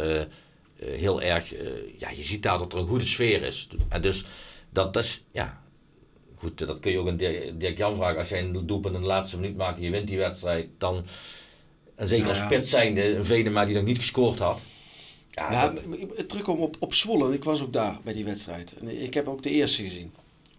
[0.77, 1.51] heel erg,
[1.99, 3.69] ja, je ziet daar dat er een goede sfeer is.
[3.89, 4.25] En dus,
[4.71, 5.62] dat is, ja,
[6.43, 8.19] goed, dat kun je ook aan Dirk Dirk Jan vragen.
[8.19, 11.05] Als jij een doelpunt in de laatste minuut maakt en je wint die wedstrijd, dan,
[11.95, 12.45] en zeker als Ja.
[12.45, 14.59] spits zijnde, een Venema die nog niet gescoord had.
[15.31, 18.75] Ja, Ja, dat- op, op Zwolle, ik was ook daar bij die wedstrijd.
[18.81, 20.11] En ik heb ook de eerste gezien.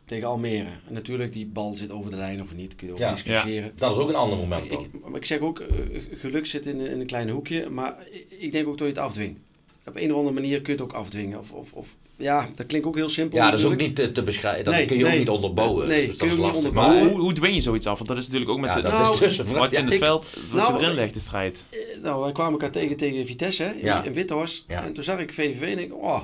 [0.05, 0.69] Tegen Almere.
[0.87, 3.11] En natuurlijk, die bal zit over de lijn of niet, kun je ook Ja.
[3.11, 3.71] discussiëren.
[3.75, 5.67] dat is ook een ander moment Ik, maar ik zeg ook, eh,
[6.13, 9.03] geluk zit in, in een klein hoekje, maar ik- ik denk ook dat je het
[9.03, 9.39] afdwingt.
[9.85, 11.39] Op een of andere manier kun je het ook afdwingen.
[11.39, 13.37] Of, of, of, ja, dat klinkt ook heel simpel.
[13.37, 14.63] Ja, dat is ook niet te, te beschrijven.
[14.63, 15.87] Dat Nee, kun je ook niet onderbouwen.
[15.87, 16.71] Nee, dus dat is lastig.
[16.71, 17.97] Maar hoe, hoe dwing je zoiets af?
[17.97, 19.59] Want dat is natuurlijk ook met ja, de, dat Nou, is tussenvraag.
[19.59, 21.63] wat je in het ik- veld wat nou, je erin ik- legt, de strijd.
[21.69, 24.03] Eh, Nou, wij kwamen elkaar tegen tegen Vitesse hè, in, Ja.
[24.03, 24.65] in Withorst.
[24.67, 24.83] Ja.
[24.85, 26.21] En toen zag ik VVV en ik, oh,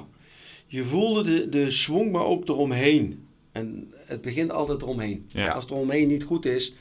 [0.67, 3.23] je voelde de, de swing, maar ook eromheen.
[3.51, 5.25] En het begint altijd eromheen.
[5.27, 5.49] Ja.
[5.51, 6.73] Als het eromheen niet goed is,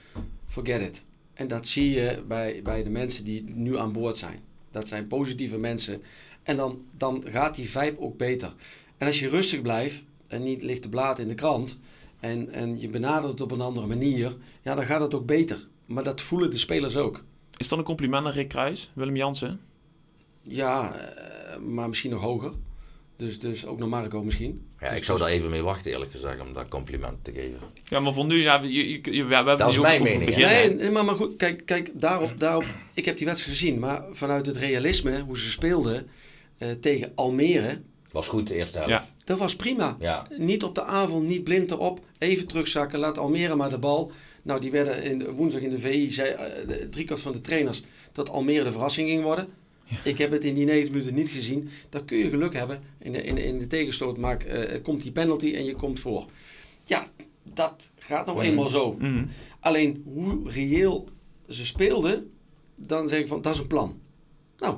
[0.48, 1.02] forget it.
[1.34, 4.40] En dat zie je bij, bij de mensen die nu aan boord zijn.
[4.70, 6.02] Dat zijn positieve mensen.
[6.48, 8.54] En dan, dan gaat die vibe ook beter.
[8.98, 11.78] En als je rustig blijft en niet ligt te blaad in de krant...
[12.20, 15.66] En, en je benadert het op een andere manier, ja, dan gaat het ook beter.
[15.86, 17.24] Maar dat voelen de spelers ook.
[17.56, 19.60] Is dat een compliment aan Rick Kruis, Willem Jansen?
[20.42, 22.52] Ja, eh, maar misschien nog hoger.
[23.16, 24.66] Dus, dus ook naar Marco misschien.
[24.80, 27.32] Ja, Dus ik zou dat daar even mee wachten eerlijk gezegd om dat compliment te
[27.32, 27.58] geven.
[27.84, 30.74] Ja, maar voor nu, ja, je, je, we hebben Dat is mijn mening, begin, Nee,
[30.74, 32.64] nee, maar, maar goed, kijk, kijk daarop, daarop.
[32.94, 36.08] Ik heb die wedstrijd gezien, maar vanuit het realisme, hoe ze speelden
[36.58, 37.78] eh, tegen Almere,
[38.12, 38.92] Was goed de eerste helft.
[38.92, 39.08] Ja.
[39.24, 39.96] dat was prima.
[40.00, 40.26] Ja.
[40.38, 42.00] Niet op de avond, niet blind erop.
[42.18, 44.12] Even terugzakken, laat Almere maar de bal.
[44.42, 47.82] Nou, die werden in de- woensdag in de VI, zei de- driekwart van de trainers,
[48.12, 49.48] dat Almere de verrassing ging worden.
[50.04, 51.68] Ik heb het in die 90 minuten niet gezien.
[51.88, 52.80] Dan kun je geluk hebben.
[52.98, 56.00] In de, in de, in de tegenstoot maak, eh, komt die penalty en je komt
[56.00, 56.26] voor.
[56.84, 57.06] Ja,
[57.54, 58.92] dat gaat nou eenmaal zo.
[58.98, 59.24] Mhm.
[59.60, 61.08] Alleen hoe reëel
[61.48, 62.30] ze speelden,
[62.74, 64.00] dan zeg ik van dat is een plan.
[64.58, 64.76] Nou,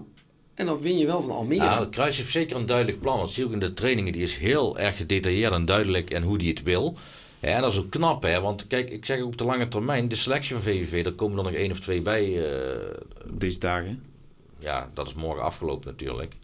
[0.61, 1.63] en dan win je wel van Almere.
[1.65, 3.17] Ja, het Kruis heeft zeker een duidelijk plan.
[3.17, 6.23] Want zie je ook in de trainingen, die is heel erg gedetailleerd en duidelijk en
[6.23, 6.97] hoe die het wil.
[7.41, 8.41] Ja, en dat is ook knap, hè.
[8.41, 11.39] Want kijk, ik zeg ook op de lange termijn, de selectie van VVV, daar komen
[11.39, 12.51] er nog één of twee bij.
[12.53, 12.77] eh,
[13.33, 14.03] Deze dagen.
[14.59, 16.35] ja, dat is morgen afgelopen natuurlijk.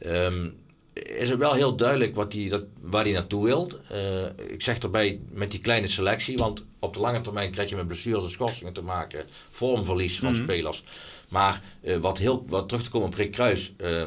[0.00, 0.48] Ehm,
[0.92, 3.70] is het wel heel duidelijk wat die, dat, waar hij naartoe wil.
[3.88, 7.76] Eh, ik zeg erbij met die kleine selectie, want op de lange termijn krijg je
[7.76, 10.84] met blessures en schorsingen te maken, vormverlies van spelers.
[11.28, 14.04] Maar eh, wat, heel, wat terug te komen op Rick Kruis, eh,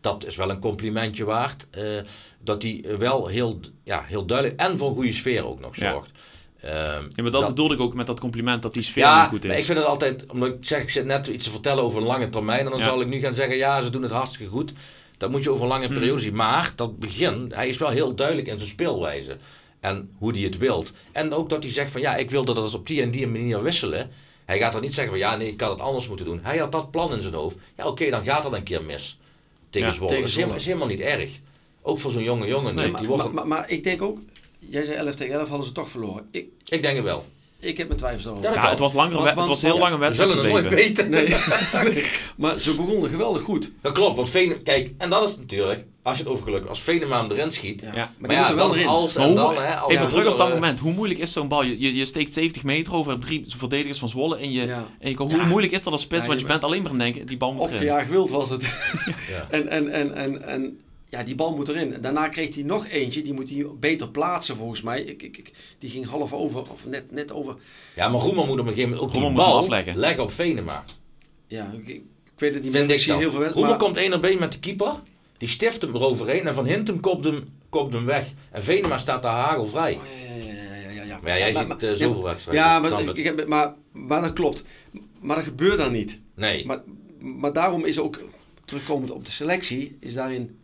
[0.00, 1.66] dat is wel een complimentje waard.
[2.44, 5.90] dat hij wel heel, ja, heel duidelijk en voor een goede sfeer ook nog Ja.
[5.90, 6.10] zorgt.
[6.60, 9.44] Ehm, Ja, maar dat, bedoelde ik ook met dat compliment dat die sfeer ja, goed
[9.44, 9.58] is.
[9.58, 12.06] ik vind het altijd, omdat ik zeg, ik zit net iets te vertellen over een
[12.06, 12.64] lange termijn.
[12.64, 12.84] En dan Ja.
[12.84, 14.72] zal ik nu gaan zeggen, ja, ze doen het hartstikke goed.
[15.20, 15.94] Dat moet je over een lange Hmm.
[15.94, 16.34] periode zien.
[16.34, 19.36] Maar dat begin, hij is wel heel duidelijk in zijn speelwijze.
[19.80, 20.92] En hoe hij het wilt.
[21.12, 23.26] En ook dat hij zegt van, ja, ik wil dat het op die en die
[23.26, 24.10] manier wisselen.
[24.44, 26.40] Hij gaat er niet zeggen van, ja, nee, ik had het anders moeten doen.
[26.42, 27.56] Hij had dat plan in zijn hoofd.
[27.76, 29.18] Ja, oké, dan gaat dat een keer mis.
[29.70, 30.10] Tegen Ja, Zwolle.
[30.10, 30.84] tegen Dat is helemaal, Zwolle.
[30.88, 31.40] is helemaal niet erg.
[31.82, 32.74] Ook voor zo'n jonge jongen.
[32.74, 34.18] Nee, die maar, wordt maar, maar, maar ik denk ook,
[34.58, 36.28] jij zei 11 tegen 11 hadden ze toch verloren.
[36.30, 37.24] Ik, ik denk het wel.
[37.60, 38.50] Ik heb mijn twijfels daarover.
[38.52, 40.44] Ja, ja, het was, langer, Want- het want- was heel lang een We wedstrijd zullen
[40.44, 41.10] het nooit weten.
[41.10, 41.34] Nee.
[42.36, 43.72] maar ze begonnen geweldig goed.
[43.82, 46.80] Dat klopt, want Vene, kijk, en dat is natuurlijk, als je het over geluk, als
[46.80, 47.80] Venema hem erin schiet.
[47.80, 47.86] Ja.
[47.94, 47.94] Ja.
[48.18, 48.88] Maar Maar, ja, dat is erin.
[48.88, 49.74] als Maar en hoe- dan, hè.
[49.76, 50.80] als even terug op dat broeder, moment.
[50.80, 51.62] Hoe moeilijk is zo'n bal?
[51.64, 54.36] Je, je, je steekt 70 meter over, hebt drie verdedigers van Zwolle.
[54.38, 54.84] En, je, Ja.
[54.98, 56.22] en je, kan- hoe moeilijk is dat als spits?
[56.22, 57.74] Ja, want je bent alleen maar aan het denken, die bal moet erin.
[57.74, 58.62] Opgejaagd wild was het.
[59.30, 59.46] Ja.
[59.56, 60.78] en, en, en, en, en
[61.10, 61.96] ja, die bal moet erin.
[62.00, 65.00] Daarna kreeg hij nog eentje, die moet hij beter plaatsen volgens mij.
[65.02, 67.56] Ik, ik, ik, die ging half over, of net, net over.
[67.96, 69.96] Ja, maar Roemer moet op een gegeven moment ook Roemer die bal afleggen.
[69.98, 70.84] leggen op Venema.
[71.46, 72.02] Ja, ik, ik
[72.36, 72.94] weet het niet Vind meer.
[72.96, 73.78] ik zie heel veel Roemer wedstrijden.
[73.78, 74.94] komt 1 op 1 met de keeper.
[75.38, 78.26] Die stift hem eroverheen en Van Hintem kopt hem, kopt hem weg.
[78.50, 79.94] En Venema staat daar hagelvrij.
[79.94, 81.18] Oh, ja, ja, ja, ja, ja, ja.
[81.22, 82.64] Maar ja, jij Maar- ziet maar- eh, zoveel wedstrijden.
[82.64, 84.64] Ja, dus ik maar, ik, heb, maar, maar dat klopt.
[85.20, 86.20] Maar dat gebeurt dan niet.
[86.34, 86.66] Nee.
[86.66, 86.82] Maar,
[87.18, 88.20] maar daarom is ook,
[88.64, 90.58] terugkomend op de selectie, is daarin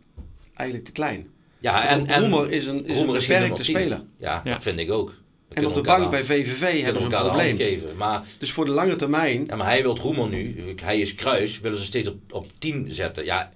[0.57, 1.27] eigenlijk te klein.
[1.59, 3.65] ja, en, en Roemer is een, is Roemer een is beperkte nummer 10.
[3.75, 4.01] speler.
[4.19, 4.53] Ja, Ja.
[4.53, 5.13] dat vind ik ook.
[5.49, 7.55] We En op de bank bij VVV hebben ze een de probleem.
[7.57, 7.97] geven.
[7.97, 11.59] Maar Dus voor de lange termijn, Ja, maar hij wil Roemer nu, hij is kruis,
[11.59, 13.25] willen ze steeds op, op 10 zetten.
[13.25, 13.51] Ja,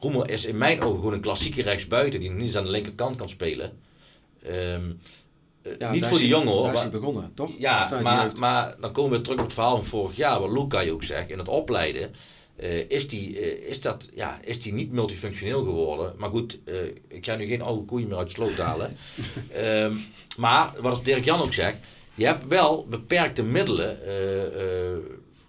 [0.00, 3.16] Roemer is in mijn ogen gewoon een klassieke rechtsbuiten die niet eens aan de linkerkant
[3.16, 3.72] kan spelen.
[4.44, 4.54] Ehm,
[5.62, 6.62] eh, ja, niet voor is die hij- jongen hoor.
[6.62, 7.50] Daar is maar- hij begonnen, toch?
[7.58, 10.50] ja, de maar, maar dan komen we terug op het verhaal van vorig jaar, wat
[10.50, 12.14] Luca je ook zegt, in het opleiden.
[12.56, 16.14] Eh, is, die, eh, is, dat, ja, is die niet multifunctioneel geworden?
[16.16, 16.74] Maar goed, eh,
[17.08, 18.96] ik ga nu geen oude koeien meer uit de sloot halen.
[19.52, 19.94] Ehm,
[20.36, 21.76] maar wat Dirk Jan ook zegt,
[22.14, 24.04] je hebt wel beperkte middelen.
[24.06, 24.96] eh, eh,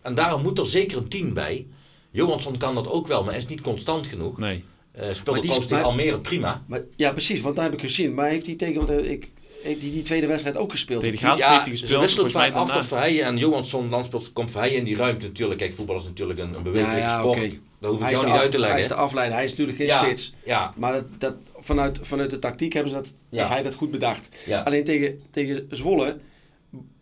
[0.02, 1.66] en daarom moet er zeker een team bij.
[2.12, 4.38] Johansson kan dat ook wel, maar is niet constant genoeg.
[4.38, 4.64] Nee.
[4.92, 6.64] Eh speelde Maar die maar- Almere prima.
[6.68, 8.14] Maar, ja, precies, want daar heb ik gezien.
[8.14, 9.30] Maar heeft hij tegen, want ik,
[9.64, 11.02] heeft hij die tweede wedstrijd ook gespeeld?
[11.02, 11.46] Tegen Graaf niet?
[11.48, 14.52] heeft hij ze gespeeld, wisselen volgens mij vaak af Verheijen en Johansson dan speelt, komt
[14.52, 15.60] Verheijen in die ruimte natuurlijk.
[15.60, 17.38] Kijk, voetbal is natuurlijk een, een Ja, ja, sport.
[17.38, 17.52] oké.
[17.80, 18.96] Dat hoef ik jou niet af- uit te Hij is leggen.
[18.96, 20.34] de afleider, hij is natuurlijk geen ja, spits.
[20.46, 23.38] Ja, Maar dat, dat, vanuit, vanuit de tactiek hebben ze dat, Ja.
[23.40, 24.30] heeft hij dat goed bedacht.
[24.46, 24.60] ja.
[24.62, 26.18] Alleen tegen, tegen Zwolle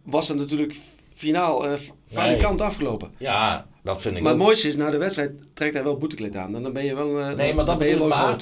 [0.03, 0.75] was het natuurlijk
[1.13, 1.73] finaal eh
[2.11, 2.33] van Nee.
[2.35, 3.11] die kant afgelopen.
[3.17, 4.47] ja, dat vind ik Maar het ook.
[4.47, 6.55] mooiste is, na de wedstrijd trekt hij wel boetekleed aan.
[6.55, 8.37] En dan ben je wel, eh, Nee, maar dan dat ben je wel maar.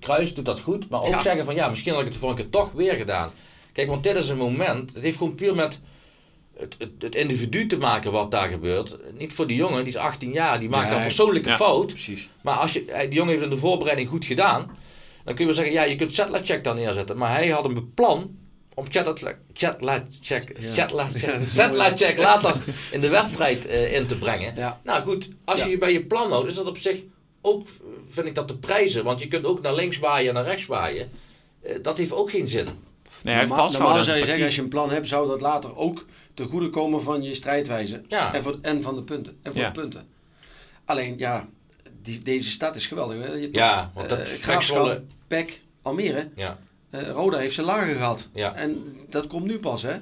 [0.00, 1.22] Kruis doet dat goed, maar ook Ja.
[1.22, 3.30] zeggen van ja, misschien had ik het de vorige keer toch weer gedaan.
[3.72, 5.80] Kijk, want dit is een moment, het heeft gewoon puur met
[6.58, 8.96] het, het, het individu te maken wat daar gebeurt.
[9.18, 11.56] Niet voor die jongen, die is 18 jaar, die maakt Ja, een persoonlijke ja.
[11.56, 11.86] fout.
[11.86, 12.28] Precies.
[12.40, 14.70] Maar als je, hij- die jongen heeft in de voorbereiding goed gedaan,
[15.24, 17.16] dan kun je wel zeggen, ja, je kunt Chatlacheck dan neerzetten.
[17.16, 18.36] Maar hij had een plan
[18.74, 18.84] om
[20.58, 20.74] is
[21.54, 22.56] Chatlacheck later
[22.90, 24.54] in de wedstrijd eh, in te brengen.
[24.84, 26.98] Nou goed, als je je bij je plan houdt, is dat op zich
[27.46, 27.66] ook,
[28.08, 29.04] vind ik dat te prijzen.
[29.04, 31.10] Want je kunt ook naar links waaien en naar rechts waaien.
[31.62, 32.66] Eh, dat heeft ook geen zin.
[33.22, 36.04] Nee, Normaal, normaal zou je zeggen, als je een plan hebt, zou dat later ook
[36.34, 38.02] te goede komen van je strijdwijze.
[38.08, 38.34] Ja.
[38.34, 39.38] En, voor, en van de punten.
[39.42, 39.70] En voor Ja.
[39.70, 40.06] de punten.
[40.84, 41.48] Alleen, ja,
[42.02, 43.22] die, deze stad is geweldig.
[43.22, 43.32] hè.
[43.32, 46.28] Je hebt Ja, want dat Pek Graafschap, Pek, Almere.
[46.36, 46.58] Ja,
[46.90, 48.28] eh, Roda heeft ze lager gehad.
[48.34, 48.54] Ja.
[48.54, 49.94] En dat komt nu pas, hè.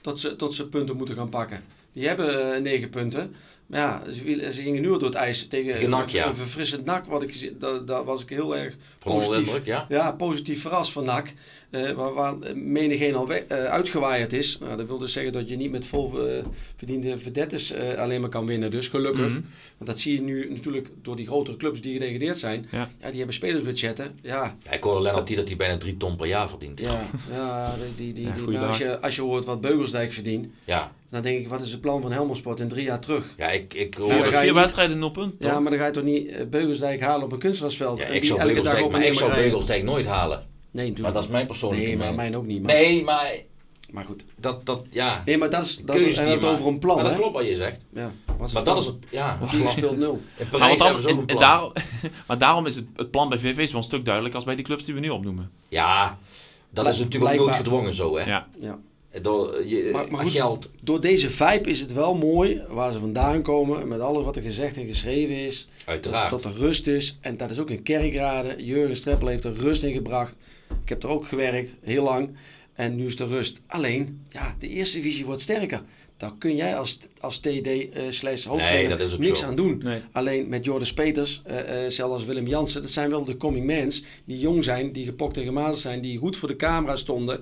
[0.00, 1.64] Dat ze, tot ze punten moeten gaan pakken.
[1.92, 3.34] Die hebben negen punten.
[3.70, 4.02] Maar ja,
[4.50, 6.26] ze, gingen nu door het ijs tegen, Tegen NAC, ja.
[6.26, 7.06] een verfrissend NAC.
[7.06, 9.86] Wat ik, daar, daar was ik heel erg positief, ja.
[9.88, 11.32] ja, positief verrast van NAC.
[11.70, 14.58] Eh, waar, waar menigeen al weg, eh, uitgewaaid is.
[14.58, 16.42] Nou, dat wil dus zeggen dat je niet met vol eh,
[16.76, 18.70] verdiende verdettes eh, alleen maar kan winnen.
[18.70, 19.26] Dus gelukkig.
[19.28, 19.40] Mhm.
[19.76, 22.68] Want dat zie je nu natuurlijk door die grotere clubs die gedegradeerd zijn.
[22.70, 22.90] Ja.
[23.00, 24.18] Ja, die hebben spelersbudgetten.
[24.22, 26.80] Ja, Ja, Ik hoorde Lennart die dat hij bijna 3 ton per jaar verdient.
[26.80, 27.00] ja,
[27.32, 31.22] ja, die, die, die, maar als, je, als je hoort wat Beugelsdijk verdient, Ja, dan
[31.22, 33.34] denk ik, wat is het plan van Helmersport in drie jaar terug?
[33.36, 35.38] ja ik, ik je Vier wedstrijden, punten.
[35.38, 35.50] toch?
[35.50, 37.98] Ja, maar dan ga je toch niet Beugelsdijk halen op een kunstgrasveld?
[37.98, 39.34] Ja, ik die zou Beugelsdijk, op maar ik zou?
[39.34, 40.46] Beugelsdijk nooit halen.
[40.70, 41.00] Nee, natuurlijk.
[41.00, 42.62] Maar dat is mijn persoonlijke Nee, maar mijn ook niet.
[42.62, 43.32] Maar, Nee, maar
[43.90, 44.24] maar goed.
[44.36, 45.22] dat, dat ja.
[45.26, 47.18] Nee, maar dat is, dat, je het over een plan, Maar dat hè?
[47.18, 47.84] klopt wat je zegt.
[47.94, 48.64] Ja, wat Maar plan?
[48.64, 49.38] dat is het, ja.
[49.42, 50.12] Vier speelt nul.
[50.36, 51.72] In Maar, Parijs hebben ze ook en, daarom,
[52.26, 54.56] maar daarom is het, het plan bij VV is wel een stuk duidelijker als bij
[54.56, 55.50] die clubs die we nu opnoemen.
[55.68, 56.18] Ja,
[56.70, 58.24] dat Blijk- is natuurlijk ook nooit gedwongen zo, hè.
[58.30, 58.46] Ja.
[58.60, 58.78] Ja.
[59.22, 60.70] Door, je, Maar- maar goed, geld.
[60.82, 63.88] Door deze vibe is het wel mooi waar ze vandaan komen.
[63.88, 65.68] Met alles wat er gezegd en geschreven is.
[65.84, 66.30] Uiteraard.
[66.30, 67.18] Dat er rust is.
[67.20, 68.64] En dat is ook in Kerkrade.
[68.64, 70.36] Jurgen Streppel heeft er rust in gebracht.
[70.82, 72.30] Ik heb er ook gewerkt, heel lang.
[72.74, 73.60] En nu is er rust.
[73.66, 75.82] Alleen, ja, de eerste divisie wordt sterker.
[76.16, 79.46] Daar kun jij als, als TD eh slash hoofdtrainer Nee, niks zo.
[79.46, 79.80] aan doen.
[79.84, 80.00] Nee.
[80.12, 84.02] Alleen met Jordan Peters, eh eh zelfs Willem Jansen, dat zijn wel de coming mans
[84.24, 87.40] die jong zijn, die gepokt en gemazeld zijn, die goed voor de camera stonden.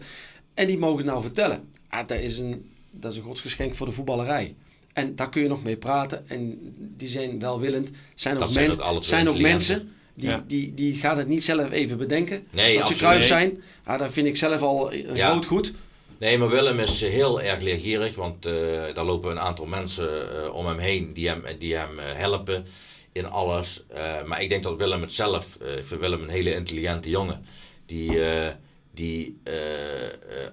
[0.55, 1.69] En die mogen het nou vertellen.
[1.89, 4.55] Ah, dat, is een, dat is een godsgeschenk voor de voetballerij.
[4.93, 6.29] En daar kun je nog mee praten.
[6.29, 6.59] En
[6.97, 7.91] die zijn welwillend.
[8.15, 10.45] Zijn ook, Dat zijn mens- zijn ook mensen die, Ja.
[10.47, 12.47] die, die gaan het niet zelf even bedenken.
[12.51, 13.63] Nee, dat ze kruis zijn.
[13.85, 15.31] Ah, dat vind ik zelf al een Ja.
[15.31, 15.73] groot goed.
[16.19, 18.53] Nee, maar Willem is eh, heel erg leergierig, want eh,
[18.95, 22.67] daar lopen een aantal mensen eh, om hem heen die hem, die hem eh, helpen
[23.13, 23.83] in alles.
[23.89, 27.09] Eh, maar ik denk dat Willem het zelf, eh, ik vind Willem een hele intelligente
[27.11, 27.45] jongen,
[27.87, 28.49] die, eh,
[28.95, 30.13] die eh, eh,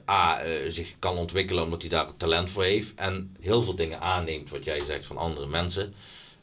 [0.10, 3.99] A, eh, zich kan ontwikkelen omdat hij daar talent voor heeft en heel veel dingen
[4.01, 5.93] aanneemt, wat jij zegt, van andere mensen.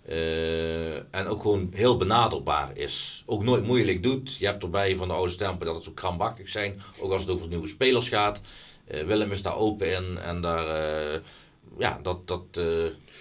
[0.06, 3.22] Eh, en ook gewoon heel benaderbaar is.
[3.26, 4.36] Ook nooit moeilijk doet.
[4.36, 6.80] Je hebt erbij van de oude stempel dat het zo krampachtig zijn.
[7.00, 8.40] Ook als het over nieuwe spelers gaat.
[8.86, 10.18] Eh, Willem is daar open in.
[10.18, 11.20] En daar, eh,
[11.78, 12.64] ja, dat, dat, eh,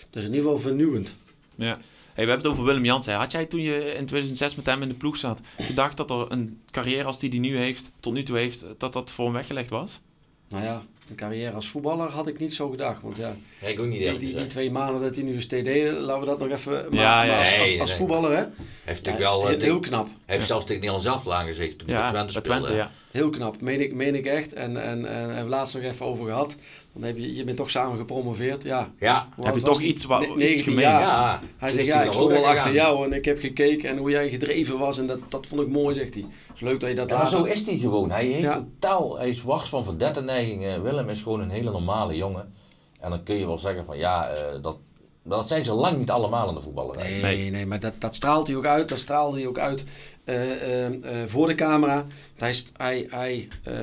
[0.10, 1.17] Dat is in ieder geval vernieuwend.
[1.56, 1.80] Ja.
[2.13, 3.15] Hey, we hebben het over Willem Jansen.
[3.15, 6.32] Had jij toen je in 2006 met hem in de ploeg zat, gedacht dat er
[6.32, 9.34] een carrière als die hij nu heeft, tot nu toe heeft, dat dat voor hem
[9.34, 10.02] weggelegd was?
[10.51, 13.01] Nou ja, een carrière als voetballer had ik niet zo gedaad.
[13.01, 14.49] Want ja, ja, ik ook niet die, die, die gezegd.
[14.49, 16.71] twee maanden dat hij nu is TD, laten we dat nog even...
[16.71, 18.43] Maar, Ja, maar als, nee, als, voetballer, hè?
[18.83, 20.07] Heeft Ja, natuurlijk wel, eh, heel, heel knap.
[20.25, 22.49] hij heeft zelfs tegen Nederland zelf aangezeten toen hij Ja, bij Twente speelde.
[22.49, 22.91] Twente, ja.
[23.11, 24.53] Heel knap, meen ik, meen ik echt.
[24.53, 26.55] En, en, en hebben we het laatst nog even over gehad.
[26.93, 28.63] Dan heb je, je bent toch samen gepromoveerd.
[28.63, 28.91] Ja.
[28.99, 30.80] Ja, Heb je toch iets wa- Ne- iets 19 gemeen?
[30.82, 30.99] jaar.
[31.01, 31.39] ja.
[31.58, 34.30] Hij zegt, ja, ik stond wel achter jou en ik heb gekeken en hoe jij
[34.30, 34.97] gedreven was.
[34.97, 36.23] En dat, dat vond ik mooi, zegt hij.
[36.47, 37.39] Het is leuk dat je dat Ja, maar later...
[37.39, 38.12] zo is hij gewoon.
[38.12, 38.54] Hij heeft Ja.
[38.80, 40.84] totaal, hij is wars van verdettenneigingen.
[40.84, 42.54] Willem is gewoon een hele normale jongen.
[42.99, 44.77] En dan kun je wel zeggen van ja, eh, dat,
[45.23, 47.10] dat zijn ze lang niet allemaal in de voetballerij.
[47.12, 47.49] Nee, Nee.
[47.51, 48.89] nee, maar dat, dat straalt hij ook uit.
[48.89, 49.84] Dat straalde hij ook uit
[50.23, 52.06] eh, eh, eh, voor de camera.
[52.38, 53.73] Hij, hij, hij, eh,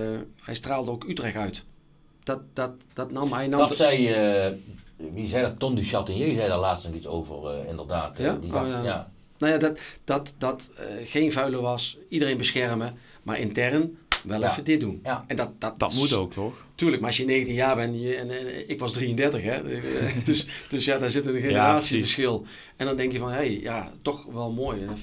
[0.43, 1.65] hij straalde ook Utrecht uit.
[2.29, 4.47] Dat, dat, dat nam hij nam Dat zei, eh,
[4.97, 5.59] wie zei dat?
[5.59, 8.19] Ton du Chatinier zei daar laatst nog iets over, eh, inderdaad.
[8.19, 8.35] Eh, Ja?
[8.41, 8.83] Die Oh, ja.
[8.83, 9.11] ja.
[9.39, 14.51] Nou ja, dat, dat, dat eh, geen vuile was, iedereen beschermen, maar intern wel Ja.
[14.51, 15.01] even dit doen.
[15.03, 15.25] Ja.
[15.27, 16.55] En dat, dat, Dat moet ook, toch?
[16.75, 19.63] Tuurlijk, maar als je 19 jaar bent en, je, en, en ik was 33, hè?
[20.25, 22.47] dus, dus ja, daar zit een generatieverschil.
[22.77, 24.87] en dan denk je van, hé, hey, ja, toch wel mooi.
[24.87, 24.99] Dat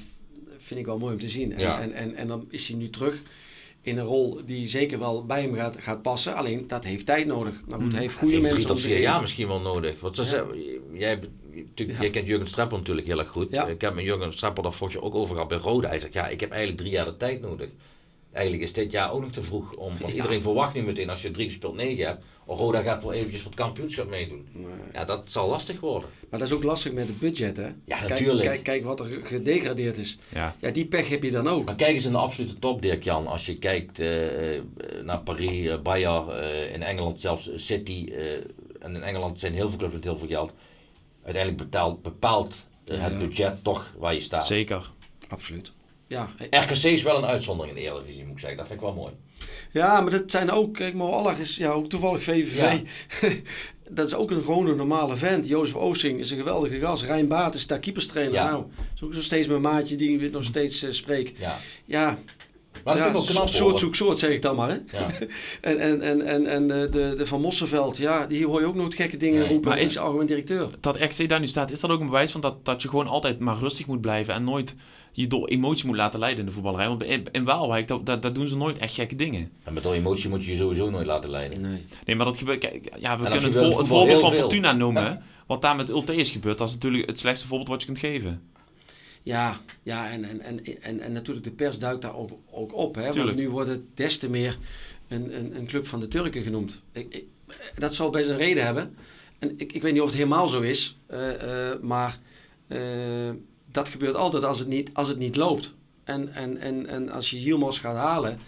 [0.57, 1.53] vind ik wel mooi om te zien.
[1.53, 1.81] En, Ja.
[1.81, 3.15] en, en, en dan is hij nu terug
[3.85, 6.35] in een rol die zeker wel bij hem gaat, gaat passen.
[6.35, 7.61] Alleen, dat heeft tijd nodig.
[7.67, 9.99] Maar goed, hij heeft goede Heeft mensen drie tot vier jaar misschien wel nodig.
[9.99, 10.27] Want ze Ja.
[10.27, 10.57] zeggen-
[10.93, 13.47] jij, hebt- natuurlijk, jij kent Jurgen Streppel natuurlijk heel erg goed.
[13.51, 13.67] Ja.
[13.67, 15.87] Ik heb met Jurgen Streppel daar vorig jaar ook over gehad bij Roda.
[15.87, 17.67] Hij zegt, ja, ik heb eigenlijk drie jaar de tijd nodig.
[18.35, 19.73] Eigenlijk is dit jaar ook nog te vroeg.
[19.75, 20.15] Om, want Ja.
[20.15, 22.23] iedereen verwacht nu meteen als je drie gespeeld negen hebt.
[22.45, 24.47] Oh, Roda gaat wel eventjes voor het kampioenschap meedoen.
[24.93, 26.09] Ja, dat zal lastig worden.
[26.29, 27.63] Maar dat is ook lastig met het budget, hè?
[27.85, 28.47] Ja, kijk, natuurlijk.
[28.47, 30.17] Kijk, kijk wat er gedegradeerd is.
[30.33, 30.55] Ja.
[30.61, 31.65] Ja, die pech heb je dan ook.
[31.65, 33.27] Maar kijk eens in de absolute top, Dirk-Jan.
[33.27, 34.61] Als je kijkt eh, eh,
[35.03, 36.27] naar Paris, eh, Bayern,
[36.73, 38.09] in Engeland zelfs City.
[38.11, 38.33] eh,
[38.79, 40.51] en in Engeland zijn heel veel clubs met heel veel geld.
[41.23, 43.17] Uiteindelijk betaalt, bepaalt het Ja.
[43.17, 44.45] budget toch waar je staat.
[44.45, 44.91] Zeker.
[45.27, 45.71] Absoluut.
[46.07, 48.57] Ja, RKC is wel een uitzondering in de Eredivisie, moet ik zeggen.
[48.57, 49.13] Dat vind ik wel mooi.
[49.71, 52.79] Ja, maar dat zijn ook, kijk, Mo Allach is ja, ook toevallig VVV.
[53.89, 55.47] dat is ook een gewone normale vent.
[55.47, 57.03] Jozef Oosting is een geweldige gast.
[57.03, 58.33] Rijn Baat is daar keeperstrainer.
[58.33, 58.45] Ja.
[58.49, 58.63] Nou,
[58.95, 61.33] is ook nog steeds mijn maatje die ik nog steeds eh, spreek.
[61.37, 61.57] Ja.
[61.85, 62.05] Ja,
[62.83, 64.69] Maar dat ja, vind ik ook knap, soort zoek soort zeg ik dan maar.
[64.69, 64.97] Hè?
[64.97, 65.07] Ja.
[65.61, 68.75] En, en, en, en, en eh, de, de Van Mosselveld, ja, die hoor je ook
[68.75, 69.47] nooit gekke dingen Nee.
[69.49, 69.67] roepen.
[69.69, 70.69] Maar Maar is- is algemeen directeur.
[70.79, 73.07] Dat RC daar nu staat, is dat ook een bewijs van dat, dat je gewoon
[73.07, 74.73] altijd maar rustig moet blijven en nooit
[75.15, 76.87] je door emotie moet laten leiden in de voetballerij.
[76.87, 79.51] Want in, in Waalwijk, dat, dat, dat doen ze nooit echt gekke dingen.
[79.63, 81.61] En met door emotie moet je je sowieso nooit laten leiden.
[81.61, 81.83] Nee.
[82.05, 82.59] Nee, maar dat gebeurt...
[82.59, 84.39] Kijk, ja, we kunnen het, voorbeeld van veel.
[84.39, 85.03] Fortuna noemen.
[85.03, 85.21] Ja.
[85.47, 87.99] Wat daar met Ulte is gebeurd, dat is natuurlijk het slechtste voorbeeld wat je kunt
[87.99, 88.41] geven.
[89.23, 92.95] Ja, ja en, en, en, en, en natuurlijk de pers duikt daar ook, ook op.
[92.95, 93.11] Hè?
[93.11, 94.57] Want nu wordt het des te meer
[95.07, 96.81] een, een, een club van de Turken genoemd.
[96.91, 97.25] Ik, ik,
[97.77, 98.95] dat zal best een reden hebben.
[99.39, 100.97] En ik, ik weet niet of het helemaal zo is.
[101.07, 102.19] eh, eh, maar
[102.67, 102.79] eh,
[103.75, 105.73] dat gebeurt altijd als het niet, als het niet loopt.
[106.03, 108.39] En, en, en, en als je Yilmaz gaat halen,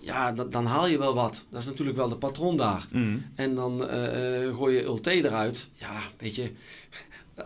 [0.00, 1.44] ja, dan, dan haal je wel wat.
[1.50, 2.86] Dat is natuurlijk wel de patroon daar.
[2.92, 3.24] Mm.
[3.34, 5.68] En dan eh, eh, gooi je Ulte eruit.
[5.74, 6.50] Ja, weet je,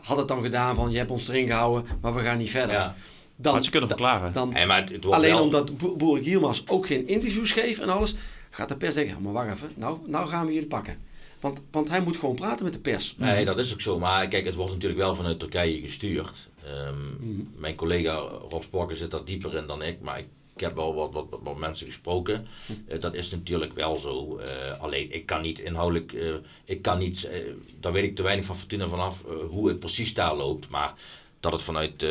[0.00, 2.74] had het dan gedaan van je hebt ons erin gehouden, maar we gaan niet verder.
[2.74, 2.94] Ja.
[3.36, 4.32] Dan, Had je kunnen verklaren.
[4.32, 8.14] dan, maar het, alleen wel- omdat Bo- Boerik Yilmaz ook geen interviews geeft en alles,
[8.50, 10.98] gaat de pers denken, "Ja, maar wacht even, nou, nou gaan we jullie pakken.
[11.40, 13.14] Want, want hij moet gewoon praten met de pers.
[13.18, 13.98] Nee, dat is ook zo.
[13.98, 16.48] Maar kijk, het wordt natuurlijk wel vanuit Turkije gestuurd.
[16.66, 17.40] Ehm, Mhm.
[17.56, 18.14] Mijn collega
[18.50, 20.00] Rob Sporker zit daar dieper in dan ik.
[20.00, 22.46] Maar ik, ik heb wel wat, wat, wat mensen gesproken.
[22.88, 24.38] Eh, dat is natuurlijk wel zo.
[24.38, 26.12] Eh, alleen, ik kan niet inhoudelijk...
[26.12, 27.24] eh, ik kan niet...
[27.24, 27.40] eh,
[27.80, 30.68] daar weet ik te weinig van Fortuna vanaf hoe het precies daar loopt.
[30.68, 30.94] Maar
[31.40, 32.06] dat het vanuit,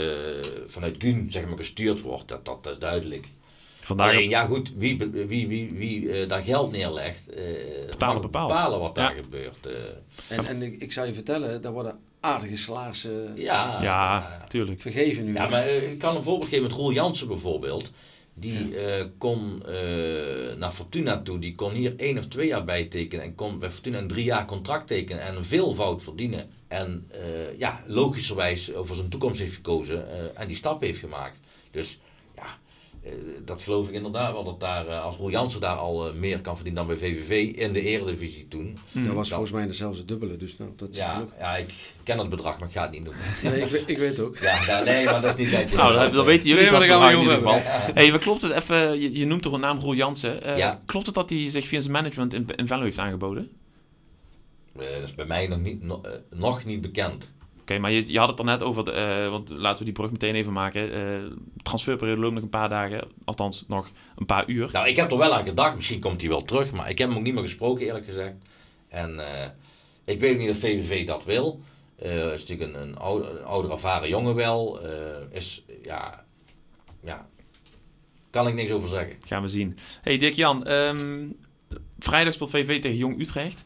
[0.68, 3.28] vanuit Gun zeg maar, gestuurd wordt, dat, dat, dat is duidelijk.
[3.82, 7.30] Vandaag Alleen, ja goed, wie, wie, wie, wie daar geld neerlegt...
[7.30, 7.44] eh,
[7.90, 9.22] Bepalen bepalen wat daar Ja.
[9.22, 9.68] gebeurt.
[10.28, 14.82] En, en ik, ik zou je vertellen, daar worden aardige salarissen ja, Ja, tuurlijk.
[14.82, 15.34] vergeven nu.
[15.34, 17.92] Ja, maar eh, ik kan een voorbeeld geven met Roel Jansen bijvoorbeeld.
[18.38, 19.74] Die eh, kon eh,
[20.58, 23.98] naar Fortuna toe, die kon hier één of twee jaar bijtekenen en kon bij Fortuna
[23.98, 26.50] een drie jaar contract tekenen en een veelvoud verdienen.
[26.68, 31.40] En eh, ja, logischerwijs voor zijn toekomst heeft gekozen eh, en die stap heeft gemaakt.
[31.72, 32.00] Dus
[33.46, 36.40] dat geloof ik inderdaad wel dat daar, eh, als Roel Jansen daar al eh, meer
[36.42, 38.78] kan verdienen dan bij VVV in de eredivisie toen.
[38.92, 42.60] dat was volgens mij het dubbele, dus nou, dat Ja, ja, ik ken het bedrag,
[42.60, 43.22] maar ik ga het niet noemen.
[43.44, 44.38] Nee, ik, weet- ik weet het ook.
[44.38, 45.80] Ja, ja, nee, maar dat is niet netjes.
[45.80, 47.60] Nou, dat, dat weten jullie Nee, dat gaan we in ieder geval.
[48.12, 50.44] Maar klopt het even, je, je noemt toch een naam Roel Jansen.
[50.44, 50.82] Eh, Ja.
[50.86, 53.52] Klopt het dat hij zich via zijn management in, in Venlo heeft aangeboden?
[54.80, 57.32] Eh, dat is bij mij nog niet, no- eh, nog niet bekend.
[57.66, 59.94] Oké, maar je, je had het er net over, de, eh, want laten we die
[59.94, 60.94] brug meteen even maken.
[60.94, 61.32] Eh
[61.64, 64.70] transferperiode loopt nog een paar dagen, althans nog een paar uur.
[64.72, 65.76] Nou, ik heb er wel aan gedacht.
[65.76, 66.72] Misschien komt hij wel terug.
[66.72, 68.34] Maar ik heb hem ook niet meer gesproken, eerlijk gezegd.
[68.88, 69.50] En eh,
[70.06, 71.62] ik weet niet of VVV dat wil.
[71.98, 74.80] Is natuurlijk een, een, oude, een ouder ervaren jongen wel.
[75.32, 76.26] Is, ja,
[77.04, 77.28] ja,
[78.30, 79.16] kan ik niks over zeggen.
[79.28, 79.78] Gaan we zien.
[80.02, 81.28] Hey Dirk-Jan, ehm,
[82.00, 83.66] vrijdag speelt VV tegen Jong Utrecht.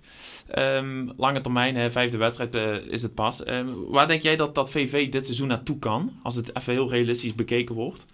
[0.50, 3.44] Ehm, lange termijn, hè, vijfde wedstrijd eh, is het pas.
[3.44, 6.20] Ehm, waar denk jij dat, dat VV dit seizoen naartoe kan?
[6.24, 8.06] Als het even heel realistisch bekeken wordt.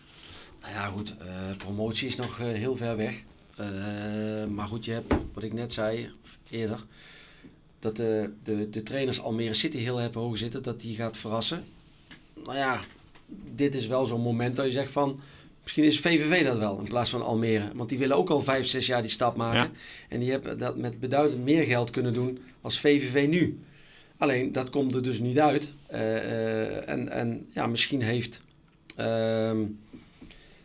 [0.61, 3.23] Nou ja, goed, eh, promotie is nog eh, heel ver weg.
[4.49, 6.09] Maar goed, je hebt, wat ik net zei
[6.49, 6.79] eerder,
[7.79, 11.63] dat de, de, de trainers Almere City heel erg hoog zitten, dat die gaat verrassen.
[12.43, 12.79] Nou ja,
[13.55, 15.19] dit is wel zo'n moment dat je zegt van,
[15.65, 17.71] misschien is VVV dat wel in plaats van Almere.
[17.73, 19.59] Want die willen ook al vijf, zes jaar die stap maken.
[19.59, 19.71] Ja.
[20.09, 23.59] En die hebben dat met beduidend meer geld kunnen doen als VVV nu.
[24.17, 25.73] Alleen, dat komt er dus niet uit.
[25.87, 28.41] Eh, eh, en, en ja, misschien heeft...
[28.95, 29.63] ehm,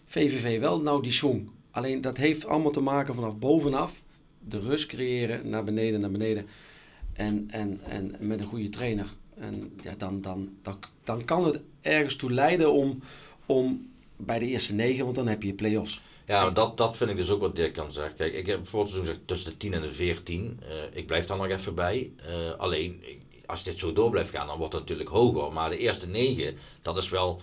[0.06, 1.50] VVV wel nou die swing.
[1.70, 4.02] Alleen dat heeft allemaal te maken vanaf bovenaf.
[4.48, 6.46] De rust creëren, naar beneden, naar beneden.
[7.12, 9.06] En, en, en met een goede trainer.
[9.38, 13.02] En ja, dan, dan, dan, dan kan het ergens toe leiden om,
[13.46, 13.89] om
[14.24, 16.00] bij de eerste negen, want dan heb je play-offs.
[16.26, 18.14] Ja, maar dat, dat vind ik dus ook wat Dirk kan zeggen.
[18.16, 20.60] Kijk, ik heb voor het seizoen gezegd tussen de 10 en de 14.
[20.62, 22.10] Eh, ik blijf daar nog even bij.
[22.26, 25.52] Eh, alleen, ik- als dit zo door blijft gaan, dan wordt het natuurlijk hoger.
[25.52, 27.40] Maar de eerste 9, dat is wel...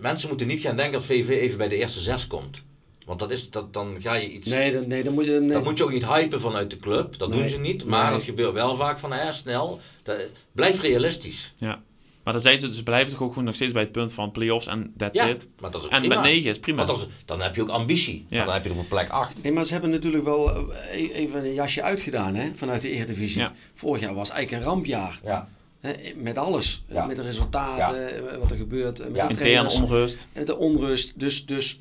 [0.00, 2.62] Mensen moeten niet gaan denken dat VV even bij de eerste 6 komt.
[3.06, 4.48] Want dat is, dat, dan ga je iets...
[4.48, 5.30] Nee, dan, nee, dan moet je...
[5.40, 5.48] Nee.
[5.52, 7.18] Dat moet je ook niet hypen vanuit de club.
[7.18, 7.84] Dat doen ze niet.
[7.84, 8.12] Maar Nee.
[8.12, 9.80] dat gebeurt wel vaak van, hè, snel.
[10.02, 10.16] Dat,
[10.52, 11.54] blijf realistisch.
[11.58, 11.82] Ja.
[12.24, 14.30] Maar dan zijn ze dus blijven toch ook gewoon nog steeds bij het punt van
[14.30, 15.48] play-offs en that's Ja, it.
[15.60, 16.14] maar dat is ook En prima.
[16.14, 16.84] met 9 is prima.
[16.84, 18.24] Want dat is- dan heb je ook ambitie.
[18.28, 18.44] Ja.
[18.44, 19.42] Dan heb je er voor plek 8.
[19.42, 22.90] Nee, maar ze hebben natuurlijk wel eh, e- even een jasje uitgedaan hè, vanuit de
[22.90, 23.40] Eredivisie.
[23.40, 23.52] Ja.
[23.74, 25.20] Vorig jaar was eigenlijk een rampjaar.
[25.24, 25.48] Ja.
[25.80, 26.84] Hè, met alles.
[26.88, 27.06] Ja.
[27.06, 29.00] Met de resultaten, eh, wat er gebeurt.
[29.00, 29.62] eh, Met Ja.
[29.62, 30.26] de onrust.
[30.44, 31.12] De onrust.
[31.20, 31.80] Dus, dus,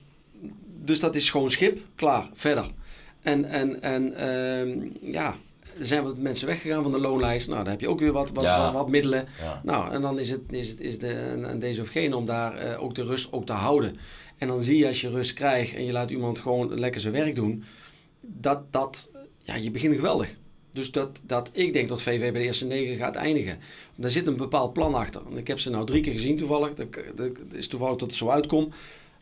[0.81, 1.79] dus dat is schoon schip.
[1.95, 2.29] Klaar.
[2.33, 2.65] Verder.
[3.21, 5.35] En, en, en ehm, ja,
[5.79, 7.47] er zijn wat mensen weggegaan van de loonlijst.
[7.47, 8.63] Nou, dan heb je ook weer wat, wat, Ja.
[8.63, 9.27] wat, wat middelen.
[9.41, 9.61] Ja.
[9.63, 12.25] Nou, en dan is het, is het is de, aan- aan deze of geen om
[12.25, 13.97] daar eh, ook de rust ook te houden.
[14.37, 17.13] En dan zie je als je rust krijgt en je laat iemand gewoon lekker zijn
[17.13, 17.63] werk doen.
[18.21, 19.09] Dat, dat
[19.41, 20.35] ja, je begint geweldig.
[20.71, 23.59] Dus dat, dat ik denk dat VV bij de eerste negen gaat eindigen.
[23.95, 25.21] Daar zit een bepaald plan achter.
[25.31, 26.73] En ik heb ze nou drie keer gezien toevallig.
[26.73, 28.73] Dat, dat is toevallig dat het zo uitkomt.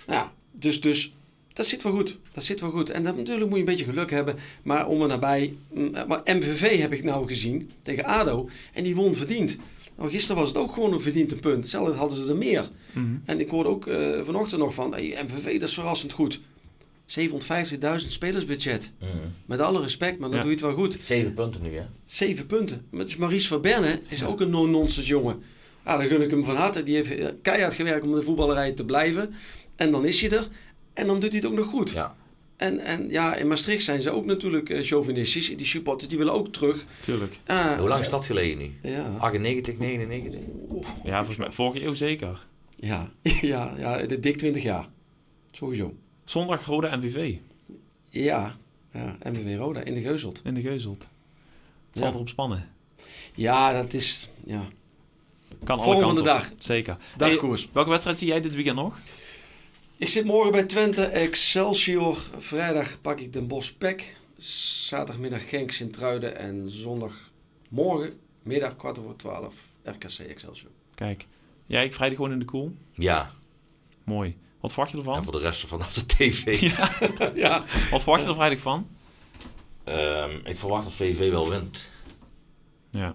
[0.07, 1.13] Nou ja, dus, dus
[1.57, 2.17] dat zit wel goed.
[2.31, 2.89] Dat zit wel goed.
[2.89, 4.35] En dan, natuurlijk moet je een beetje geluk hebben.
[4.63, 5.53] Maar om er nabij...
[5.73, 8.49] mm, Maar MVV heb ik nou gezien tegen ADO.
[8.73, 9.57] En die won verdiend.
[9.97, 11.67] Nou, gisteren was het ook gewoon een verdiend een punt.
[11.67, 12.67] Zelf hadden ze er meer.
[12.93, 13.05] Mhm.
[13.25, 16.39] En ik hoorde ook eh, vanochtend nog van, hey, MVV, dat is verrassend goed.
[17.19, 18.91] 750.000 spelersbudget.
[18.99, 19.09] Mhm.
[19.45, 20.43] Met alle respect, maar dan Ja.
[20.45, 20.97] doe je het wel goed.
[21.01, 21.83] Zeven punten nu, hè?
[22.05, 22.85] Zeven punten.
[22.89, 25.41] Maar Dus Maurice Verberne is ook een no-nonsense jongen.
[25.85, 26.83] Ja, daar gun ik hem van harte.
[26.83, 29.33] Die heeft eh, keihard gewerkt om in de voetballerij te blijven.
[29.75, 30.47] En dan is hij er.
[30.97, 31.89] En dan doet hij het ook nog goed.
[31.91, 32.15] Ja.
[32.57, 35.47] En, en ja, in Maastricht zijn ze ook natuurlijk eh, chauvinistisch.
[35.57, 36.85] Die supporters die willen ook terug.
[37.01, 37.39] Tuurlijk.
[37.45, 38.89] Ah, Hoe lang is dat geleden nu?
[38.91, 40.39] Ja, 98, 99?
[41.03, 42.45] Ja, volgens mij vorige eeuw zeker.
[42.75, 43.09] ja,
[43.41, 44.85] ja, ja de dik 20 jaar.
[45.51, 45.93] Sowieso.
[46.25, 47.35] Zondag Roda MVV
[48.09, 48.55] Ja,
[48.93, 50.41] ja MVV Roda in de Geuzelt.
[50.43, 51.01] in de Geuzelt.
[51.87, 52.13] Het zal Ja.
[52.13, 52.69] erop spannen.
[53.35, 54.29] Ja, dat is...
[54.45, 54.61] Ja.
[55.63, 56.35] Kan alle Vorm van kanten de op.
[56.37, 56.51] dag.
[56.57, 56.97] Zeker.
[57.17, 57.61] Dagkoers.
[57.63, 58.99] Hey, welke wedstrijd zie jij dit weekend nog?
[59.97, 62.17] Ik zit morgen bij Twente Excelsior.
[62.37, 64.15] Vrijdag pak ik Den Bosch Pek.
[64.37, 66.37] Zaterdagmiddag Genk Sint-Truiden.
[66.37, 70.71] En zondagmorgen middag kwart over twaalf RKC Excelsior.
[70.95, 71.25] Kijk.
[71.65, 72.75] Jij, ik vrijdag gewoon in de koel.
[72.93, 73.31] Ja.
[74.03, 74.37] Mooi.
[74.59, 75.23] Wat verwacht je En ervan?
[75.23, 76.59] voor de rest vanaf de tv.
[77.35, 77.65] ja.
[77.91, 78.87] Wat verwacht je er vrijdag van?
[79.83, 81.91] Ehm, ik verwacht dat VV wel wint.
[82.91, 83.07] Ja.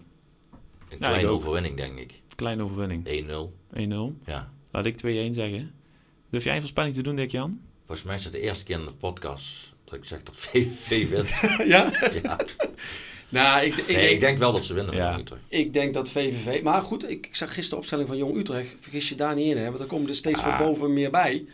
[0.89, 2.13] Een Ja, kleine overwinning, denk ik.
[2.13, 2.35] 1-0.
[2.37, 3.05] Kleine overwinning.
[4.21, 4.25] 1-0.
[4.27, 4.53] Ja.
[4.71, 5.75] Laat ik 2-1 zeggen.
[6.33, 7.61] Durf jij een voorspelling te doen, Dick-Jan?
[7.87, 11.09] Volgens mij is het de eerste keer in de podcast dat ik zeg dat VV
[11.09, 11.29] wint.
[11.73, 11.93] ja?
[12.23, 12.37] ja.
[13.29, 14.95] Nou, ik, ik, Nee, denk, ik denk wel dat ze winnen.
[14.95, 15.11] Ja.
[15.11, 15.43] van Utrecht.
[15.49, 16.63] ik denk dat VVV...
[16.63, 18.77] Maar goed, ik, ik zag gisteren de opstelling van Jong Utrecht.
[18.81, 19.65] Vergis je daar niet in, hè.
[19.67, 20.45] Want er komen er steeds Ah.
[20.59, 21.45] van boven meer bij.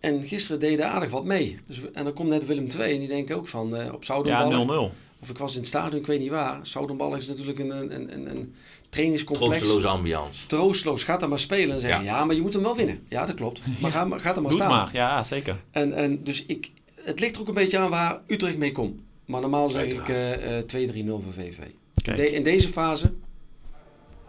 [0.00, 1.58] En gisteren deden aardig wat mee.
[1.66, 2.92] Dus, en dan komt net Willem II.
[2.92, 4.90] En die denken ook van eh, op Ja, Zoudenballen.
[4.90, 4.94] 0-0.
[5.20, 6.66] Of ik was in het stadion, ik weet niet waar.
[6.66, 8.54] Zoudenballen is natuurlijk een, een, een, een
[8.90, 9.56] trainingscomplex.
[9.56, 10.46] Troosteloze ambiance.
[10.46, 11.04] Troosteloos.
[11.04, 12.18] Gaat daar maar spelen en zeggen, ja.
[12.18, 12.24] Ja.
[12.24, 13.02] maar je moet hem wel winnen.
[13.08, 13.60] Ja, dat klopt.
[13.80, 14.76] Maar ga, maar- ga er maar Doe het staan.
[14.82, 14.88] maar.
[14.92, 15.56] Ja, zeker.
[15.70, 19.00] En, en dus ik, het ligt er ook een beetje aan waar Utrecht mee komt.
[19.24, 20.74] Maar normaal zeg ik Uiteraard.
[20.74, 21.58] eh eh 2-3-0 voor VV.
[21.58, 23.12] In, Kijk, de- in deze fase,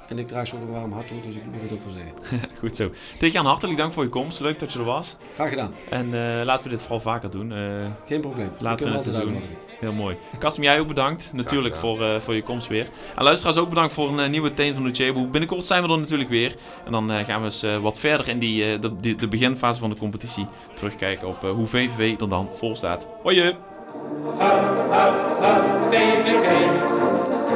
[0.07, 1.93] en ik draai zo ook een warm hart toe, dus ik moet het ook wel
[1.93, 2.49] zeggen.
[2.59, 2.91] goed zo.
[3.19, 4.39] Dick-Jan, hartelijk dank voor je komst.
[4.39, 5.15] Leuk dat je er was.
[5.33, 5.73] Graag gedaan.
[5.89, 7.51] En eh, laten we dit vooral vaker doen.
[7.53, 8.49] Eh, Geen probleem.
[8.59, 9.49] Laten we kan het uitnodigen.
[9.81, 10.17] Heel mooi.
[10.39, 11.29] Kasim, jij ook bedankt.
[11.33, 12.87] Natuurlijk voor, eh, voor je komst weer.
[13.15, 15.27] En luisteraars ook bedankt voor een eh, nieuwe Teen van de Chebo.
[15.27, 16.55] Binnenkort zijn we er natuurlijk weer.
[16.85, 19.95] En dan eh, gaan we eens wat verder in die, de, de, beginfase van de
[19.95, 23.07] competitie terugkijken op hoe VVV er dan vol staat.
[23.23, 23.55] Hoi je!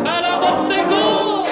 [0.04, 1.46] En dan de goal!